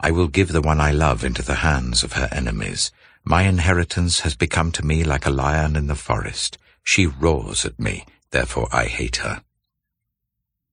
I 0.00 0.10
will 0.10 0.28
give 0.28 0.48
the 0.48 0.62
one 0.62 0.80
I 0.80 0.92
love 0.92 1.24
into 1.24 1.42
the 1.42 1.56
hands 1.56 2.02
of 2.02 2.14
her 2.14 2.28
enemies. 2.32 2.90
My 3.22 3.42
inheritance 3.42 4.20
has 4.20 4.34
become 4.34 4.72
to 4.72 4.84
me 4.84 5.04
like 5.04 5.26
a 5.26 5.30
lion 5.30 5.76
in 5.76 5.88
the 5.88 5.94
forest. 5.94 6.56
She 6.82 7.06
roars 7.06 7.66
at 7.66 7.78
me, 7.78 8.06
therefore 8.30 8.68
I 8.72 8.86
hate 8.86 9.16
her. 9.16 9.42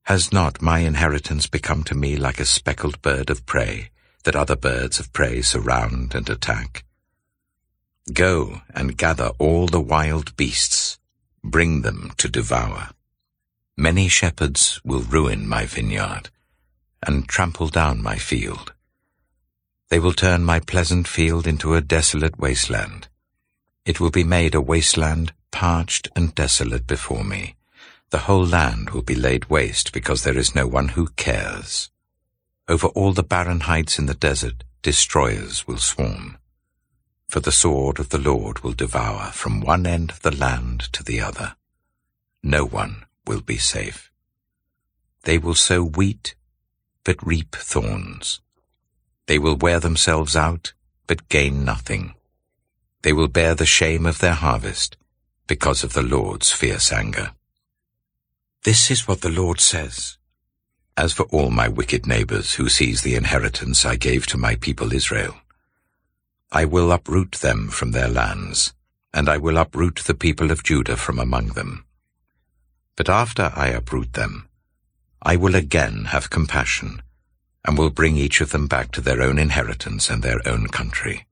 Has 0.04 0.32
not 0.32 0.62
my 0.62 0.80
inheritance 0.80 1.48
become 1.48 1.84
to 1.84 1.94
me 1.94 2.16
like 2.16 2.40
a 2.40 2.46
speckled 2.46 3.02
bird 3.02 3.30
of 3.30 3.46
prey, 3.46 3.90
that 4.24 4.36
other 4.36 4.56
birds 4.56 5.00
of 5.00 5.12
prey 5.12 5.42
surround 5.42 6.16
and 6.16 6.30
attack? 6.30 6.86
Go 8.14 8.62
and 8.74 8.98
gather 8.98 9.32
all 9.40 9.68
the 9.68 9.82
wild 9.82 10.38
beasts, 10.38 10.98
bring 11.44 11.82
them 11.82 12.14
to 12.18 12.30
devour. 12.30 12.92
Many 13.80 14.10
shepherds 14.10 14.82
will 14.84 15.04
ruin 15.04 15.48
my 15.48 15.66
vineyard, 15.66 16.30
and 17.02 17.30
trample 17.30 17.70
down 17.70 18.04
my 18.04 18.18
field. 18.18 18.74
They 19.88 20.00
will 20.00 20.12
turn 20.12 20.44
my 20.44 20.60
pleasant 20.60 21.08
field 21.08 21.48
into 21.48 21.74
a 21.74 21.80
desolate 21.80 22.38
wasteland. 22.38 23.08
It 23.86 24.02
will 24.02 24.10
be 24.10 24.26
made 24.26 24.54
a 24.54 24.60
wasteland, 24.60 25.32
parched 25.52 26.10
and 26.14 26.36
desolate 26.36 26.88
before 26.88 27.24
me. 27.24 27.56
The 28.10 28.26
whole 28.28 28.46
land 28.46 28.90
will 28.90 29.02
be 29.02 29.16
laid 29.16 29.50
waste 29.50 29.94
because 29.94 30.26
there 30.26 30.38
is 30.38 30.54
no 30.54 30.68
one 30.68 30.90
who 30.90 31.08
cares. 31.16 31.90
Over 32.68 32.88
all 32.88 33.14
the 33.14 33.24
barren 33.24 33.62
heights 33.62 33.98
in 33.98 34.08
the 34.08 34.14
desert, 34.14 34.66
destroyers 34.82 35.66
will 35.68 35.78
swarm. 35.78 36.38
For 37.30 37.40
the 37.40 37.54
sword 37.54 37.98
of 37.98 38.10
the 38.10 38.20
Lord 38.20 38.60
will 38.60 38.74
devour 38.74 39.32
from 39.32 39.62
one 39.62 39.88
end 39.88 40.12
of 40.12 40.22
the 40.22 40.36
land 40.36 40.92
to 40.92 41.02
the 41.02 41.22
other. 41.22 41.56
No 42.44 42.66
one 42.66 43.06
will 43.30 43.42
be 43.42 43.58
safe. 43.58 44.12
They 45.24 45.38
will 45.38 45.54
sow 45.54 45.84
wheat, 45.84 46.34
but 47.04 47.26
reap 47.26 47.56
thorns. 47.56 48.42
They 49.28 49.38
will 49.38 49.56
wear 49.56 49.80
themselves 49.80 50.36
out, 50.36 50.74
but 51.06 51.30
gain 51.30 51.64
nothing. 51.64 52.16
They 53.04 53.14
will 53.14 53.28
bear 53.28 53.54
the 53.54 53.68
shame 53.68 54.08
of 54.08 54.18
their 54.18 54.34
harvest 54.34 54.98
because 55.46 55.84
of 55.84 55.94
the 55.94 56.02
Lord's 56.02 56.52
fierce 56.52 56.92
anger. 56.92 57.34
This 58.64 58.90
is 58.90 59.08
what 59.08 59.22
the 59.22 59.30
Lord 59.30 59.60
says. 59.62 60.18
As 60.98 61.14
for 61.14 61.24
all 61.26 61.52
my 61.52 61.68
wicked 61.68 62.08
neighbors 62.08 62.56
who 62.56 62.68
seize 62.68 63.04
the 63.04 63.16
inheritance 63.16 63.86
I 63.86 63.96
gave 63.96 64.26
to 64.28 64.38
my 64.38 64.56
people 64.56 64.92
Israel, 64.92 65.36
I 66.52 66.66
will 66.66 66.92
uproot 66.92 67.34
them 67.34 67.70
from 67.70 67.92
their 67.92 68.10
lands, 68.10 68.74
and 69.14 69.30
I 69.30 69.38
will 69.38 69.58
uproot 69.58 69.98
the 70.08 70.16
people 70.16 70.50
of 70.50 70.64
Judah 70.64 70.98
from 70.98 71.20
among 71.20 71.50
them. 71.50 71.86
But 73.00 73.08
after 73.08 73.54
I 73.56 73.70
uproot 73.70 74.12
them, 74.12 74.50
I 75.22 75.38
will 75.38 75.56
again 75.56 76.12
have 76.12 76.30
compassion, 76.30 77.02
and 77.64 77.78
will 77.78 77.92
bring 77.92 78.18
each 78.18 78.42
of 78.42 78.52
them 78.52 78.68
back 78.68 78.92
to 78.92 79.00
their 79.00 79.22
own 79.22 79.40
inheritance 79.40 80.10
and 80.10 80.22
their 80.22 80.46
own 80.46 80.68
country. 80.68 81.26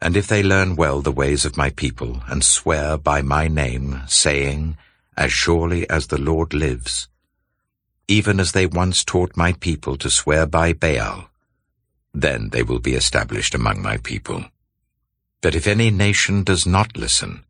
And 0.00 0.16
if 0.16 0.26
they 0.26 0.42
learn 0.42 0.74
well 0.74 1.02
the 1.02 1.12
ways 1.12 1.44
of 1.44 1.58
my 1.58 1.68
people, 1.68 2.22
and 2.28 2.42
swear 2.42 2.96
by 2.96 3.20
my 3.20 3.46
name, 3.46 4.04
saying, 4.06 4.78
as 5.18 5.32
surely 5.34 5.86
as 5.90 6.06
the 6.06 6.20
Lord 6.30 6.54
lives, 6.54 7.10
even 8.08 8.40
as 8.40 8.52
they 8.52 8.64
once 8.66 9.04
taught 9.04 9.36
my 9.36 9.52
people 9.52 9.98
to 9.98 10.08
swear 10.08 10.46
by 10.46 10.72
Baal, 10.72 11.28
then 12.14 12.48
they 12.48 12.62
will 12.62 12.80
be 12.80 12.94
established 12.94 13.54
among 13.54 13.82
my 13.82 13.98
people. 13.98 14.46
But 15.42 15.54
if 15.54 15.66
any 15.66 15.90
nation 15.90 16.42
does 16.42 16.64
not 16.64 16.96
listen, 16.96 17.44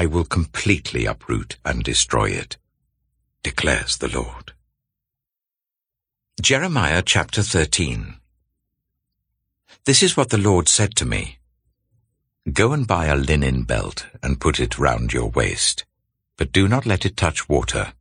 I 0.00 0.06
will 0.06 0.24
completely 0.24 1.06
uproot 1.06 1.58
and 1.64 1.82
destroy 1.82 2.28
it, 2.42 2.56
declares 3.42 3.96
the 3.96 4.08
Lord. 4.08 4.52
Jeremiah 6.40 7.02
chapter 7.02 7.42
13 7.42 8.14
This 9.84 10.02
is 10.02 10.16
what 10.16 10.30
the 10.30 10.44
Lord 10.50 10.68
said 10.68 10.94
to 10.96 11.04
me. 11.04 11.38
Go 12.52 12.72
and 12.72 12.86
buy 12.86 13.06
a 13.06 13.16
linen 13.16 13.64
belt 13.64 14.06
and 14.22 14.40
put 14.40 14.60
it 14.60 14.78
round 14.78 15.12
your 15.12 15.30
waist 15.30 15.84
but 16.38 16.52
do 16.52 16.68
not 16.68 16.86
let 16.86 17.04
it 17.04 17.16
touch 17.16 17.48
water. 17.48 17.92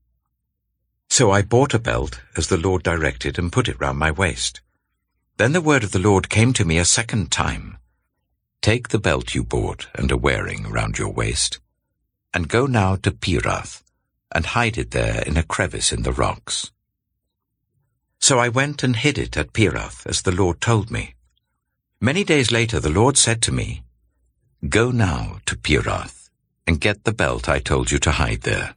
So 1.09 1.31
I 1.31 1.41
bought 1.41 1.73
a 1.73 1.79
belt, 1.79 2.21
as 2.37 2.47
the 2.47 2.57
Lord 2.57 2.83
directed, 2.83 3.39
and 3.39 3.51
put 3.51 3.67
it 3.67 3.81
round 3.81 3.97
my 3.97 4.11
waist. 4.11 4.61
Then 5.37 5.53
the 5.53 5.67
word 5.69 5.83
of 5.83 5.91
the 5.91 6.05
Lord 6.09 6.29
came 6.29 6.53
to 6.53 6.63
me 6.63 6.77
a 6.77 6.85
second 6.85 7.31
time. 7.31 7.79
Take 8.61 8.89
the 8.89 8.99
belt 8.99 9.33
you 9.33 9.43
bought 9.43 9.87
and 9.95 10.11
are 10.11 10.17
wearing 10.17 10.69
round 10.69 10.99
your 10.99 11.11
waist, 11.11 11.59
and 12.37 12.47
go 12.47 12.67
now 12.67 12.95
to 12.95 13.09
Perath, 13.09 13.81
and 14.31 14.45
hide 14.45 14.77
it 14.77 14.91
there 14.91 15.23
in 15.23 15.37
a 15.37 15.49
crevice 15.53 15.91
in 15.91 16.03
the 16.03 16.11
rocks. 16.11 16.71
So 18.19 18.37
I 18.37 18.47
went 18.47 18.83
and 18.83 18.95
hid 18.95 19.17
it 19.17 19.35
at 19.35 19.53
Perath, 19.53 20.05
as 20.05 20.21
the 20.21 20.31
Lord 20.31 20.61
told 20.61 20.91
me. 20.91 21.15
Many 21.99 22.23
days 22.23 22.51
later 22.51 22.79
the 22.79 22.91
Lord 22.91 23.17
said 23.17 23.41
to 23.41 23.51
me, 23.51 23.81
Go 24.69 24.91
now 24.91 25.39
to 25.47 25.57
Perath, 25.57 26.29
and 26.67 26.79
get 26.79 27.05
the 27.05 27.11
belt 27.11 27.49
I 27.49 27.57
told 27.57 27.89
you 27.89 27.97
to 27.97 28.11
hide 28.11 28.43
there. 28.43 28.75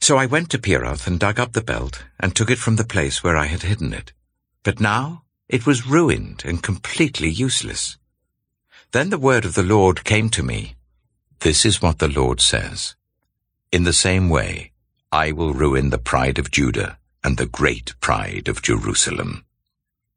So 0.00 0.16
I 0.16 0.24
went 0.24 0.48
to 0.52 0.58
Perath 0.58 1.06
and 1.06 1.20
dug 1.20 1.38
up 1.38 1.52
the 1.52 1.60
belt 1.60 2.02
and 2.18 2.34
took 2.34 2.50
it 2.50 2.58
from 2.58 2.76
the 2.76 2.92
place 2.94 3.22
where 3.22 3.36
I 3.36 3.48
had 3.48 3.64
hidden 3.64 3.92
it. 3.92 4.14
But 4.62 4.80
now 4.80 5.24
it 5.46 5.66
was 5.66 5.86
ruined 5.86 6.42
and 6.46 6.62
completely 6.62 7.28
useless. 7.28 7.98
Then 8.92 9.10
the 9.10 9.24
word 9.28 9.44
of 9.44 9.52
the 9.52 9.62
Lord 9.62 10.04
came 10.04 10.30
to 10.30 10.42
me. 10.42 10.74
This 11.42 11.64
is 11.64 11.82
what 11.82 11.98
the 11.98 12.06
Lord 12.06 12.40
says. 12.40 12.94
In 13.72 13.82
the 13.82 13.92
same 13.92 14.28
way, 14.28 14.70
I 15.10 15.32
will 15.32 15.52
ruin 15.52 15.90
the 15.90 15.98
pride 15.98 16.38
of 16.38 16.52
Judah 16.52 16.98
and 17.24 17.36
the 17.36 17.46
great 17.46 17.98
pride 18.00 18.46
of 18.46 18.62
Jerusalem. 18.62 19.44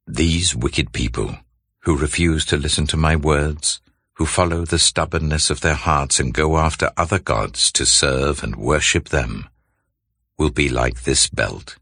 These 0.06 0.56
wicked 0.56 0.94
people, 0.94 1.40
who 1.80 1.98
refuse 1.98 2.46
to 2.46 2.58
listen 2.58 2.86
to 2.88 2.98
my 2.98 3.16
words, 3.16 3.82
who 4.14 4.28
follow 4.28 4.66
the 4.66 4.78
stubbornness 4.78 5.50
of 5.50 5.62
their 5.62 5.74
hearts 5.74 6.20
and 6.20 6.32
go 6.32 6.60
after 6.60 6.92
other 6.96 7.18
gods 7.18 7.72
to 7.72 7.88
serve 7.88 8.44
and 8.44 8.56
worship 8.56 9.10
them, 9.10 9.50
will 10.38 10.52
be 10.52 10.70
like 10.70 11.06
this 11.06 11.28
belt, 11.28 11.78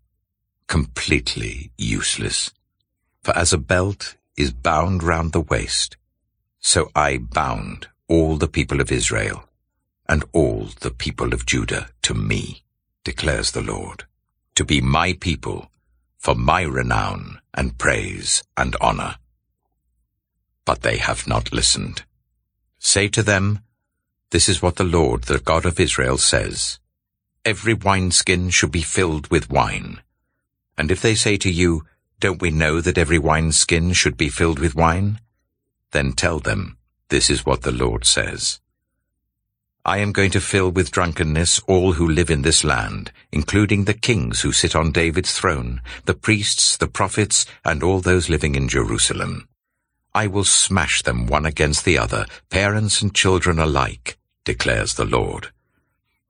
completely 0.68 1.70
useless. 1.78 2.50
For 3.24 3.38
as 3.38 3.52
a 3.52 3.58
belt 3.58 4.16
is 4.38 4.54
bound 4.54 5.04
round 5.04 5.34
the 5.34 5.42
waist, 5.42 5.98
so 6.62 6.90
I 6.96 7.18
bound 7.18 7.90
all 8.14 8.38
the 8.38 8.56
people 8.60 8.80
of 8.80 8.92
Israel 8.92 9.50
and 10.08 10.24
all 10.34 10.70
the 10.82 10.92
people 10.92 11.34
of 11.34 11.48
Judah 11.48 11.90
to 12.04 12.14
me, 12.14 12.64
declares 13.04 13.50
the 13.50 13.64
Lord, 13.64 14.04
to 14.54 14.64
be 14.64 14.82
my 14.82 15.14
people 15.14 15.72
for 16.20 16.36
my 16.36 16.62
renown 16.62 17.40
and 17.56 17.80
praise 17.80 18.44
and 18.56 18.76
honor. 18.80 19.16
But 20.64 20.84
they 20.84 20.98
have 20.98 21.26
not 21.26 21.52
listened. 21.52 22.04
Say 22.78 23.08
to 23.08 23.24
them, 23.24 23.62
This 24.30 24.48
is 24.48 24.62
what 24.62 24.76
the 24.76 24.92
Lord, 25.00 25.24
the 25.24 25.40
God 25.40 25.66
of 25.66 25.80
Israel, 25.80 26.20
says. 26.20 26.78
Every 27.44 27.74
wineskin 27.74 28.52
should 28.52 28.72
be 28.72 28.84
filled 28.84 29.32
with 29.32 29.50
wine. 29.50 30.02
And 30.78 30.92
if 30.92 31.02
they 31.02 31.16
say 31.16 31.36
to 31.38 31.52
you, 31.52 31.86
Don't 32.20 32.44
we 32.44 32.52
know 32.52 32.80
that 32.80 33.00
every 33.00 33.18
wineskin 33.18 33.94
should 33.94 34.18
be 34.18 34.30
filled 34.30 34.60
with 34.60 34.76
wine? 34.76 35.20
Then 35.94 36.14
tell 36.14 36.38
them, 36.38 36.78
This 37.14 37.30
is 37.30 37.46
what 37.46 37.62
the 37.62 37.72
Lord 37.72 38.06
says. 38.06 38.60
I 39.86 40.00
am 40.00 40.14
going 40.14 40.32
to 40.32 40.42
fill 40.42 40.72
with 40.72 40.90
drunkenness 40.90 41.60
all 41.68 41.94
who 41.94 42.10
live 42.10 42.32
in 42.32 42.42
this 42.42 42.64
land, 42.64 43.12
including 43.32 43.86
the 43.86 43.94
kings 43.94 44.42
who 44.42 44.52
sit 44.52 44.76
on 44.76 44.92
David's 44.92 45.38
throne, 45.38 45.84
the 46.06 46.16
priests, 46.16 46.76
the 46.76 46.88
prophets, 46.88 47.46
and 47.64 47.84
all 47.84 48.00
those 48.00 48.30
living 48.30 48.56
in 48.56 48.68
Jerusalem. 48.68 49.48
I 50.16 50.26
will 50.26 50.44
smash 50.44 51.04
them 51.04 51.28
one 51.28 51.46
against 51.46 51.86
the 51.86 52.00
other, 52.00 52.26
parents 52.50 53.04
and 53.04 53.14
children 53.14 53.60
alike, 53.60 54.18
declares 54.44 54.96
the 54.96 55.06
Lord. 55.06 55.52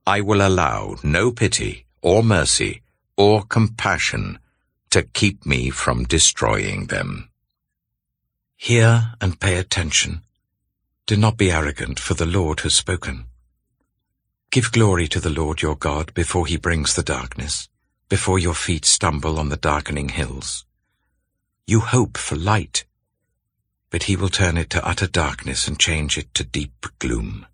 I 0.05 0.19
will 0.19 0.45
allow 0.45 0.97
no 1.01 1.31
pity 1.31 1.85
or 2.01 2.23
mercy 2.23 2.81
or 3.15 3.43
compassion 3.43 4.37
to 4.89 5.03
keep 5.03 5.45
me 5.45 5.69
from 5.69 6.03
destroying 6.03 6.87
them. 6.87 7.29
Hear 8.57 9.13
and 9.21 9.39
pay 9.39 9.55
attention. 9.55 10.23
Do 11.05 11.17
not 11.17 11.37
be 11.37 11.51
arrogant, 11.51 11.99
for 11.99 12.13
the 12.13 12.25
Lord 12.25 12.61
has 12.61 12.73
spoken. 12.73 13.25
Give 14.51 14.71
glory 14.71 15.07
to 15.09 15.19
the 15.19 15.29
Lord 15.29 15.61
your 15.61 15.75
God 15.75 16.13
before 16.13 16.45
he 16.45 16.57
brings 16.57 16.95
the 16.95 17.03
darkness, 17.03 17.69
before 18.09 18.39
your 18.39 18.53
feet 18.53 18.85
stumble 18.85 19.39
on 19.39 19.49
the 19.49 19.57
darkening 19.57 20.09
hills. 20.09 20.65
You 21.67 21.79
hope 21.79 22.17
for 22.17 22.35
light 22.35 22.85
but 23.93 24.09
he 24.09 24.15
will 24.15 24.27
turn 24.27 24.57
it 24.57 24.71
to 24.71 24.83
utter 24.83 25.05
darkness 25.05 25.67
and 25.67 25.79
change 25.79 26.17
it 26.17 26.33
to 26.33 26.43
deep 26.43 26.87
gloom. 26.97 27.45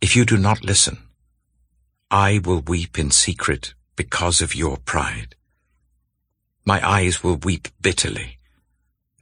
If 0.00 0.16
you 0.16 0.24
do 0.24 0.38
not 0.38 0.64
listen, 0.64 0.96
I 2.10 2.40
will 2.42 2.62
weep 2.62 2.98
in 2.98 3.10
secret 3.10 3.74
because 3.94 4.40
of 4.40 4.54
your 4.54 4.78
pride. 4.78 5.34
My 6.64 6.80
eyes 6.82 7.22
will 7.22 7.36
weep 7.36 7.68
bitterly, 7.78 8.38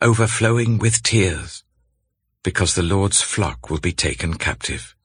overflowing 0.01 0.79
with 0.79 1.03
tears, 1.03 1.65
because 2.49 2.75
the 2.75 2.83
Lord's 2.83 3.21
flock 3.21 3.69
will 3.69 3.79
be 3.79 3.93
taken 3.93 4.33
captive. 4.33 4.97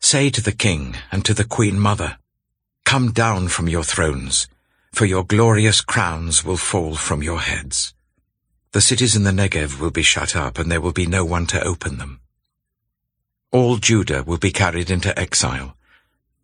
Say 0.00 0.28
to 0.30 0.42
the 0.42 0.50
king 0.66 0.96
and 1.12 1.24
to 1.24 1.32
the 1.32 1.44
queen 1.44 1.78
mother, 1.78 2.18
Come 2.84 3.12
down 3.12 3.46
from 3.46 3.68
your 3.68 3.84
thrones, 3.84 4.48
for 4.90 5.04
your 5.04 5.22
glorious 5.22 5.80
crowns 5.80 6.44
will 6.44 6.56
fall 6.56 6.96
from 6.96 7.22
your 7.22 7.38
heads. 7.38 7.94
The 8.72 8.80
cities 8.80 9.14
in 9.14 9.22
the 9.22 9.30
Negev 9.30 9.78
will 9.78 9.92
be 9.92 10.02
shut 10.02 10.34
up, 10.34 10.58
and 10.58 10.68
there 10.68 10.80
will 10.80 10.90
be 10.90 11.06
no 11.06 11.24
one 11.24 11.46
to 11.46 11.62
open 11.62 11.98
them. 11.98 12.18
All 13.52 13.76
Judah 13.76 14.24
will 14.24 14.38
be 14.38 14.50
carried 14.50 14.90
into 14.90 15.16
exile, 15.16 15.76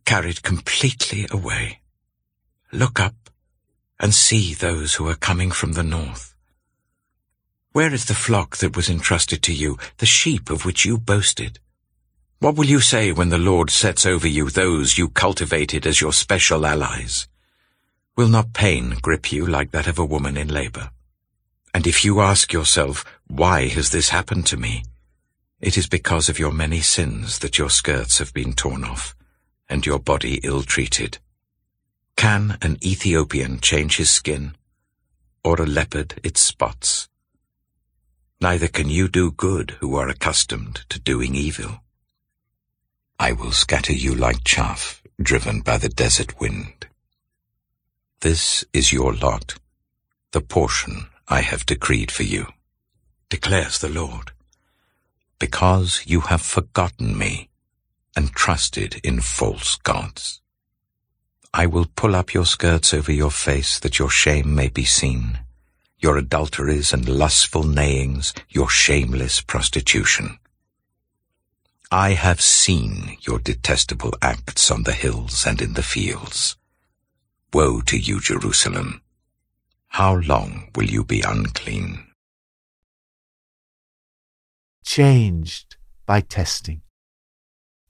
carried 0.05 0.45
completely 0.45 1.27
away. 1.33 1.81
Look 2.71 3.01
up 3.01 3.31
and 3.99 4.15
see 4.15 4.55
those 4.55 4.95
who 4.95 5.09
are 5.09 5.17
coming 5.17 5.51
from 5.51 5.73
the 5.73 5.83
north. 5.83 6.36
Where 7.77 7.93
is 7.93 8.07
the 8.07 8.15
flock 8.15 8.57
that 8.57 8.75
was 8.75 8.89
entrusted 8.89 9.43
to 9.43 9.53
you, 9.53 9.77
the 9.99 10.07
sheep 10.07 10.49
of 10.49 10.65
which 10.65 10.87
you 10.87 10.97
boasted? 10.97 11.59
What 12.39 12.57
will 12.57 12.65
you 12.65 12.81
say 12.81 13.13
when 13.13 13.29
the 13.29 13.37
Lord 13.37 13.69
sets 13.69 14.07
over 14.07 14.27
you 14.27 14.49
those 14.49 14.97
you 14.97 15.11
cultivated 15.11 15.87
as 15.87 16.01
your 16.01 16.15
special 16.15 16.65
allies? 16.65 17.29
Will 18.17 18.29
not 18.29 18.55
pain 18.55 18.95
grip 19.03 19.31
you 19.31 19.45
like 19.47 19.73
that 19.73 19.87
of 19.89 19.99
a 19.99 20.07
woman 20.07 20.39
in 20.39 20.49
labor? 20.49 20.89
And 21.75 21.87
if 21.87 22.03
you 22.03 22.23
ask 22.23 22.51
yourself, 22.51 23.05
why 23.27 23.69
has 23.69 23.91
this 23.91 24.09
happened 24.09 24.47
to 24.47 24.57
me? 24.57 24.85
It 25.61 25.77
is 25.77 25.87
because 25.87 26.31
of 26.31 26.39
your 26.39 26.53
many 26.53 26.81
sins 26.81 27.41
that 27.41 27.59
your 27.59 27.69
skirts 27.69 28.17
have 28.21 28.33
been 28.33 28.55
torn 28.55 28.85
off, 28.85 29.15
and 29.69 29.85
your 29.85 29.99
body 29.99 30.41
ill-treated. 30.43 31.19
Can 32.17 32.57
an 32.63 32.79
Ethiopian 32.83 33.61
change 33.61 33.99
his 33.99 34.09
skin, 34.09 34.57
or 35.45 35.61
a 35.61 35.67
leopard 35.67 36.19
its 36.25 36.41
spots? 36.41 37.11
Neither 38.41 38.69
can 38.69 38.91
you 38.91 39.09
do 39.09 39.31
good 39.31 39.77
who 39.81 39.97
are 39.97 40.09
accustomed 40.09 40.85
to 40.91 41.01
doing 41.01 41.35
evil. 41.35 41.81
I 43.19 43.33
will 43.33 43.53
scatter 43.53 43.95
you 43.95 44.15
like 44.15 44.45
chaff 44.45 45.03
driven 45.21 45.63
by 45.63 45.79
the 45.79 45.89
desert 45.89 46.39
wind. 46.39 46.87
This 48.21 48.65
is 48.75 48.93
your 48.93 49.15
lot, 49.15 49.55
the 50.33 50.43
portion 50.43 51.07
I 51.29 51.41
have 51.41 51.65
decreed 51.65 52.11
for 52.11 52.25
you, 52.25 52.47
declares 53.31 53.79
the 53.79 53.89
Lord, 53.89 54.33
because 55.39 56.03
you 56.07 56.21
have 56.21 56.43
forgotten 56.43 57.17
me 57.17 57.49
and 58.15 58.33
trusted 58.33 59.01
in 59.03 59.21
false 59.21 59.77
gods. 59.77 60.43
I 61.55 61.65
will 61.67 61.87
pull 61.97 62.15
up 62.15 62.35
your 62.35 62.45
skirts 62.45 62.93
over 62.93 63.13
your 63.13 63.31
face 63.31 63.79
that 63.79 63.99
your 63.99 64.11
shame 64.11 64.55
may 64.55 64.69
be 64.69 64.85
seen, 64.85 65.39
your 66.07 66.19
adulteries 66.19 66.93
and 66.93 67.09
lustful 67.09 67.65
neighings, 67.65 68.33
your 68.49 68.69
shameless 68.69 69.41
prostitution. 69.41 70.39
I 71.91 72.11
have 72.11 72.41
seen 72.41 73.17
your 73.23 73.41
detestable 73.41 74.13
acts 74.23 74.71
on 74.71 74.85
the 74.85 74.93
hills 74.93 75.45
and 75.45 75.61
in 75.61 75.73
the 75.73 75.83
fields. 75.83 76.57
Woe 77.53 77.81
to 77.87 77.99
you, 77.99 78.21
Jerusalem! 78.21 79.03
How 79.89 80.15
long 80.15 80.69
will 80.77 80.89
you 80.89 81.03
be 81.03 81.23
unclean? 81.23 82.07
Changed 84.85 85.75
by 86.07 86.21
testing. 86.21 86.83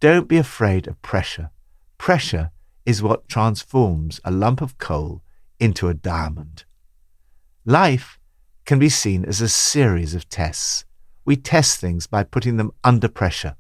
Don't 0.00 0.26
be 0.26 0.38
afraid 0.38 0.88
of 0.88 1.02
pressure. 1.02 1.50
Pressure 1.98 2.50
is 2.86 3.02
what 3.02 3.28
transforms 3.28 4.22
a 4.24 4.30
lump 4.30 4.62
of 4.62 4.78
coal 4.78 5.22
into 5.60 5.88
a 5.88 5.92
diamond. 5.92 6.64
Life 7.68 8.20
can 8.64 8.78
be 8.78 8.88
seen 8.88 9.24
as 9.24 9.40
a 9.40 9.48
series 9.48 10.14
of 10.14 10.28
tests. 10.28 10.84
We 11.24 11.34
test 11.34 11.80
things 11.80 12.06
by 12.06 12.22
putting 12.22 12.58
them 12.58 12.70
under 12.84 13.08
pressure. 13.08 13.56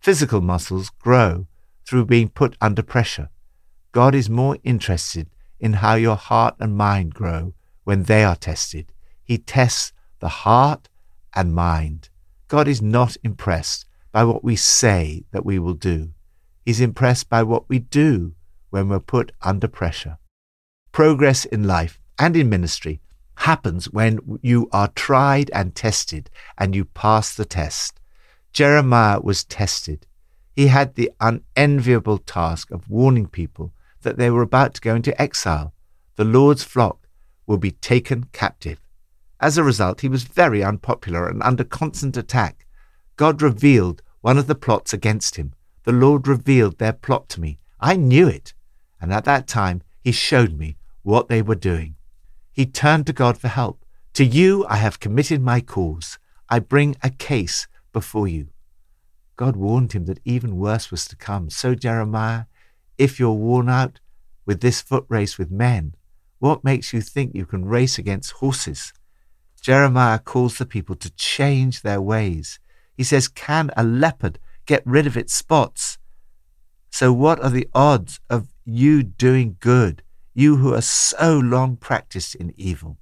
Physical 0.00 0.40
muscles 0.40 0.90
grow 0.90 1.46
through 1.86 2.06
being 2.06 2.30
put 2.30 2.56
under 2.60 2.82
pressure. 2.82 3.28
God 3.92 4.12
is 4.16 4.28
more 4.28 4.58
interested 4.64 5.30
in 5.60 5.74
how 5.74 5.94
your 5.94 6.16
heart 6.16 6.56
and 6.58 6.76
mind 6.76 7.14
grow 7.14 7.54
when 7.84 8.02
they 8.02 8.24
are 8.24 8.34
tested. 8.34 8.92
He 9.22 9.38
tests 9.38 9.92
the 10.18 10.42
heart 10.42 10.88
and 11.32 11.54
mind. 11.54 12.08
God 12.48 12.66
is 12.66 12.82
not 12.82 13.16
impressed 13.22 13.86
by 14.10 14.24
what 14.24 14.42
we 14.42 14.56
say 14.56 15.22
that 15.30 15.46
we 15.46 15.60
will 15.60 15.74
do. 15.74 16.10
He's 16.64 16.80
impressed 16.80 17.28
by 17.28 17.44
what 17.44 17.68
we 17.68 17.78
do 17.78 18.34
when 18.70 18.88
we're 18.88 18.98
put 18.98 19.30
under 19.42 19.68
pressure. 19.68 20.18
Progress 20.90 21.44
in 21.44 21.68
life 21.68 22.00
and 22.18 22.36
in 22.36 22.48
ministry 22.48 23.00
happens 23.38 23.90
when 23.90 24.18
you 24.42 24.68
are 24.72 24.88
tried 24.88 25.50
and 25.54 25.74
tested 25.74 26.28
and 26.58 26.74
you 26.74 26.84
pass 26.84 27.34
the 27.34 27.44
test. 27.44 28.00
Jeremiah 28.52 29.20
was 29.20 29.44
tested. 29.44 30.06
He 30.54 30.66
had 30.66 30.94
the 30.94 31.12
unenviable 31.20 32.18
task 32.18 32.70
of 32.72 32.90
warning 32.90 33.28
people 33.28 33.72
that 34.02 34.16
they 34.18 34.30
were 34.30 34.42
about 34.42 34.74
to 34.74 34.80
go 34.80 34.96
into 34.96 35.20
exile. 35.22 35.72
The 36.16 36.24
Lord's 36.24 36.64
flock 36.64 37.06
will 37.46 37.58
be 37.58 37.70
taken 37.70 38.24
captive. 38.32 38.80
As 39.40 39.56
a 39.56 39.62
result, 39.62 40.00
he 40.00 40.08
was 40.08 40.24
very 40.24 40.64
unpopular 40.64 41.28
and 41.28 41.40
under 41.44 41.62
constant 41.62 42.16
attack. 42.16 42.66
God 43.16 43.40
revealed 43.40 44.02
one 44.20 44.36
of 44.36 44.48
the 44.48 44.56
plots 44.56 44.92
against 44.92 45.36
him. 45.36 45.52
The 45.84 45.92
Lord 45.92 46.26
revealed 46.26 46.78
their 46.78 46.92
plot 46.92 47.28
to 47.30 47.40
me. 47.40 47.60
I 47.80 47.94
knew 47.94 48.26
it. 48.26 48.52
And 49.00 49.12
at 49.12 49.24
that 49.26 49.46
time, 49.46 49.82
he 50.02 50.10
showed 50.10 50.58
me 50.58 50.76
what 51.02 51.28
they 51.28 51.40
were 51.40 51.54
doing. 51.54 51.94
He 52.58 52.66
turned 52.66 53.06
to 53.06 53.12
God 53.12 53.38
for 53.38 53.46
help. 53.46 53.84
To 54.14 54.24
you 54.24 54.66
I 54.68 54.78
have 54.78 54.98
committed 54.98 55.40
my 55.40 55.60
cause. 55.60 56.18
I 56.48 56.58
bring 56.58 56.96
a 57.04 57.08
case 57.08 57.68
before 57.92 58.26
you. 58.26 58.48
God 59.36 59.54
warned 59.54 59.92
him 59.92 60.06
that 60.06 60.18
even 60.24 60.56
worse 60.56 60.90
was 60.90 61.06
to 61.06 61.14
come. 61.14 61.50
So, 61.50 61.76
Jeremiah, 61.76 62.46
if 62.98 63.20
you're 63.20 63.44
worn 63.46 63.68
out 63.68 64.00
with 64.44 64.60
this 64.60 64.80
foot 64.80 65.04
race 65.08 65.38
with 65.38 65.52
men, 65.52 65.94
what 66.40 66.64
makes 66.64 66.92
you 66.92 67.00
think 67.00 67.32
you 67.32 67.46
can 67.46 67.64
race 67.64 67.96
against 67.96 68.32
horses? 68.32 68.92
Jeremiah 69.60 70.18
calls 70.18 70.58
the 70.58 70.66
people 70.66 70.96
to 70.96 71.14
change 71.14 71.82
their 71.82 72.00
ways. 72.00 72.58
He 72.96 73.04
says, 73.04 73.28
Can 73.28 73.70
a 73.76 73.84
leopard 73.84 74.40
get 74.66 74.82
rid 74.84 75.06
of 75.06 75.16
its 75.16 75.32
spots? 75.32 75.96
So, 76.90 77.12
what 77.12 77.40
are 77.40 77.50
the 77.50 77.68
odds 77.72 78.18
of 78.28 78.48
you 78.64 79.04
doing 79.04 79.58
good, 79.60 80.02
you 80.38 80.58
who 80.58 80.72
are 80.72 80.80
so 80.80 81.36
long 81.36 81.76
practiced 81.76 82.36
in 82.36 82.54
evil? 82.56 82.96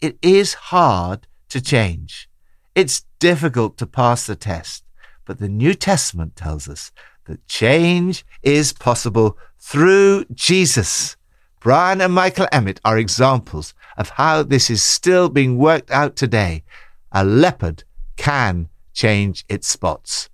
It 0.00 0.18
is 0.20 0.54
hard 0.54 1.28
to 1.48 1.60
change. 1.60 2.28
It's 2.74 3.04
difficult 3.20 3.78
to 3.78 3.86
pass 3.86 4.26
the 4.26 4.34
test, 4.34 4.82
but 5.24 5.38
the 5.38 5.48
New 5.48 5.74
Testament 5.74 6.34
tells 6.34 6.68
us 6.68 6.90
that 7.26 7.46
change 7.46 8.26
is 8.42 8.72
possible 8.72 9.38
through 9.56 10.24
Jesus. 10.34 11.16
Brian 11.60 12.00
and 12.00 12.12
Michael 12.12 12.48
Emmett 12.50 12.80
are 12.84 12.98
examples 12.98 13.72
of 13.96 14.08
how 14.10 14.42
this 14.42 14.68
is 14.68 14.82
still 14.82 15.28
being 15.28 15.56
worked 15.56 15.92
out 15.92 16.16
today. 16.16 16.64
A 17.12 17.24
leopard 17.24 17.84
can 18.16 18.68
change 18.92 19.44
its 19.48 19.68
spots. 19.68 20.28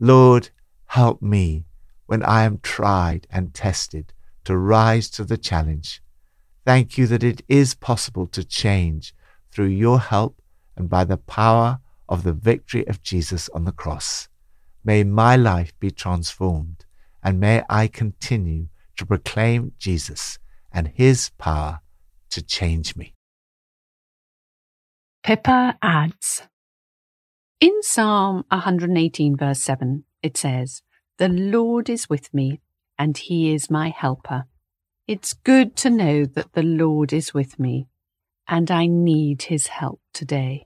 Lord, 0.00 0.50
help 0.86 1.22
me 1.22 1.66
when 2.06 2.24
I 2.24 2.42
am 2.42 2.58
tried 2.58 3.28
and 3.30 3.54
tested 3.54 4.12
to 4.46 4.56
rise 4.56 5.10
to 5.10 5.24
the 5.24 5.36
challenge. 5.36 6.00
Thank 6.64 6.96
you 6.96 7.06
that 7.08 7.24
it 7.24 7.42
is 7.48 7.74
possible 7.74 8.26
to 8.28 8.44
change 8.44 9.12
through 9.52 9.66
your 9.66 9.98
help 10.00 10.40
and 10.76 10.88
by 10.88 11.04
the 11.04 11.16
power 11.16 11.80
of 12.08 12.22
the 12.22 12.32
victory 12.32 12.86
of 12.86 13.02
Jesus 13.02 13.48
on 13.50 13.64
the 13.64 13.72
cross. 13.72 14.28
May 14.84 15.02
my 15.02 15.34
life 15.36 15.72
be 15.80 15.90
transformed 15.90 16.84
and 17.22 17.40
may 17.40 17.64
I 17.68 17.88
continue 17.88 18.68
to 18.96 19.04
proclaim 19.04 19.72
Jesus 19.78 20.38
and 20.72 20.88
his 20.88 21.30
power 21.38 21.80
to 22.30 22.40
change 22.40 22.94
me. 22.94 23.14
Pippa 25.24 25.76
adds 25.82 26.42
In 27.60 27.82
Psalm 27.82 28.44
118, 28.50 29.36
verse 29.36 29.60
7, 29.60 30.04
it 30.22 30.36
says, 30.36 30.82
The 31.18 31.28
Lord 31.28 31.90
is 31.90 32.08
with 32.08 32.32
me, 32.32 32.60
and 32.98 33.16
he 33.16 33.54
is 33.54 33.70
my 33.70 33.88
helper. 33.90 34.44
It's 35.06 35.34
good 35.34 35.76
to 35.76 35.90
know 35.90 36.24
that 36.24 36.52
the 36.52 36.62
Lord 36.62 37.12
is 37.12 37.32
with 37.32 37.58
me, 37.58 37.86
and 38.48 38.70
I 38.70 38.86
need 38.86 39.42
his 39.42 39.68
help 39.68 40.00
today. 40.12 40.65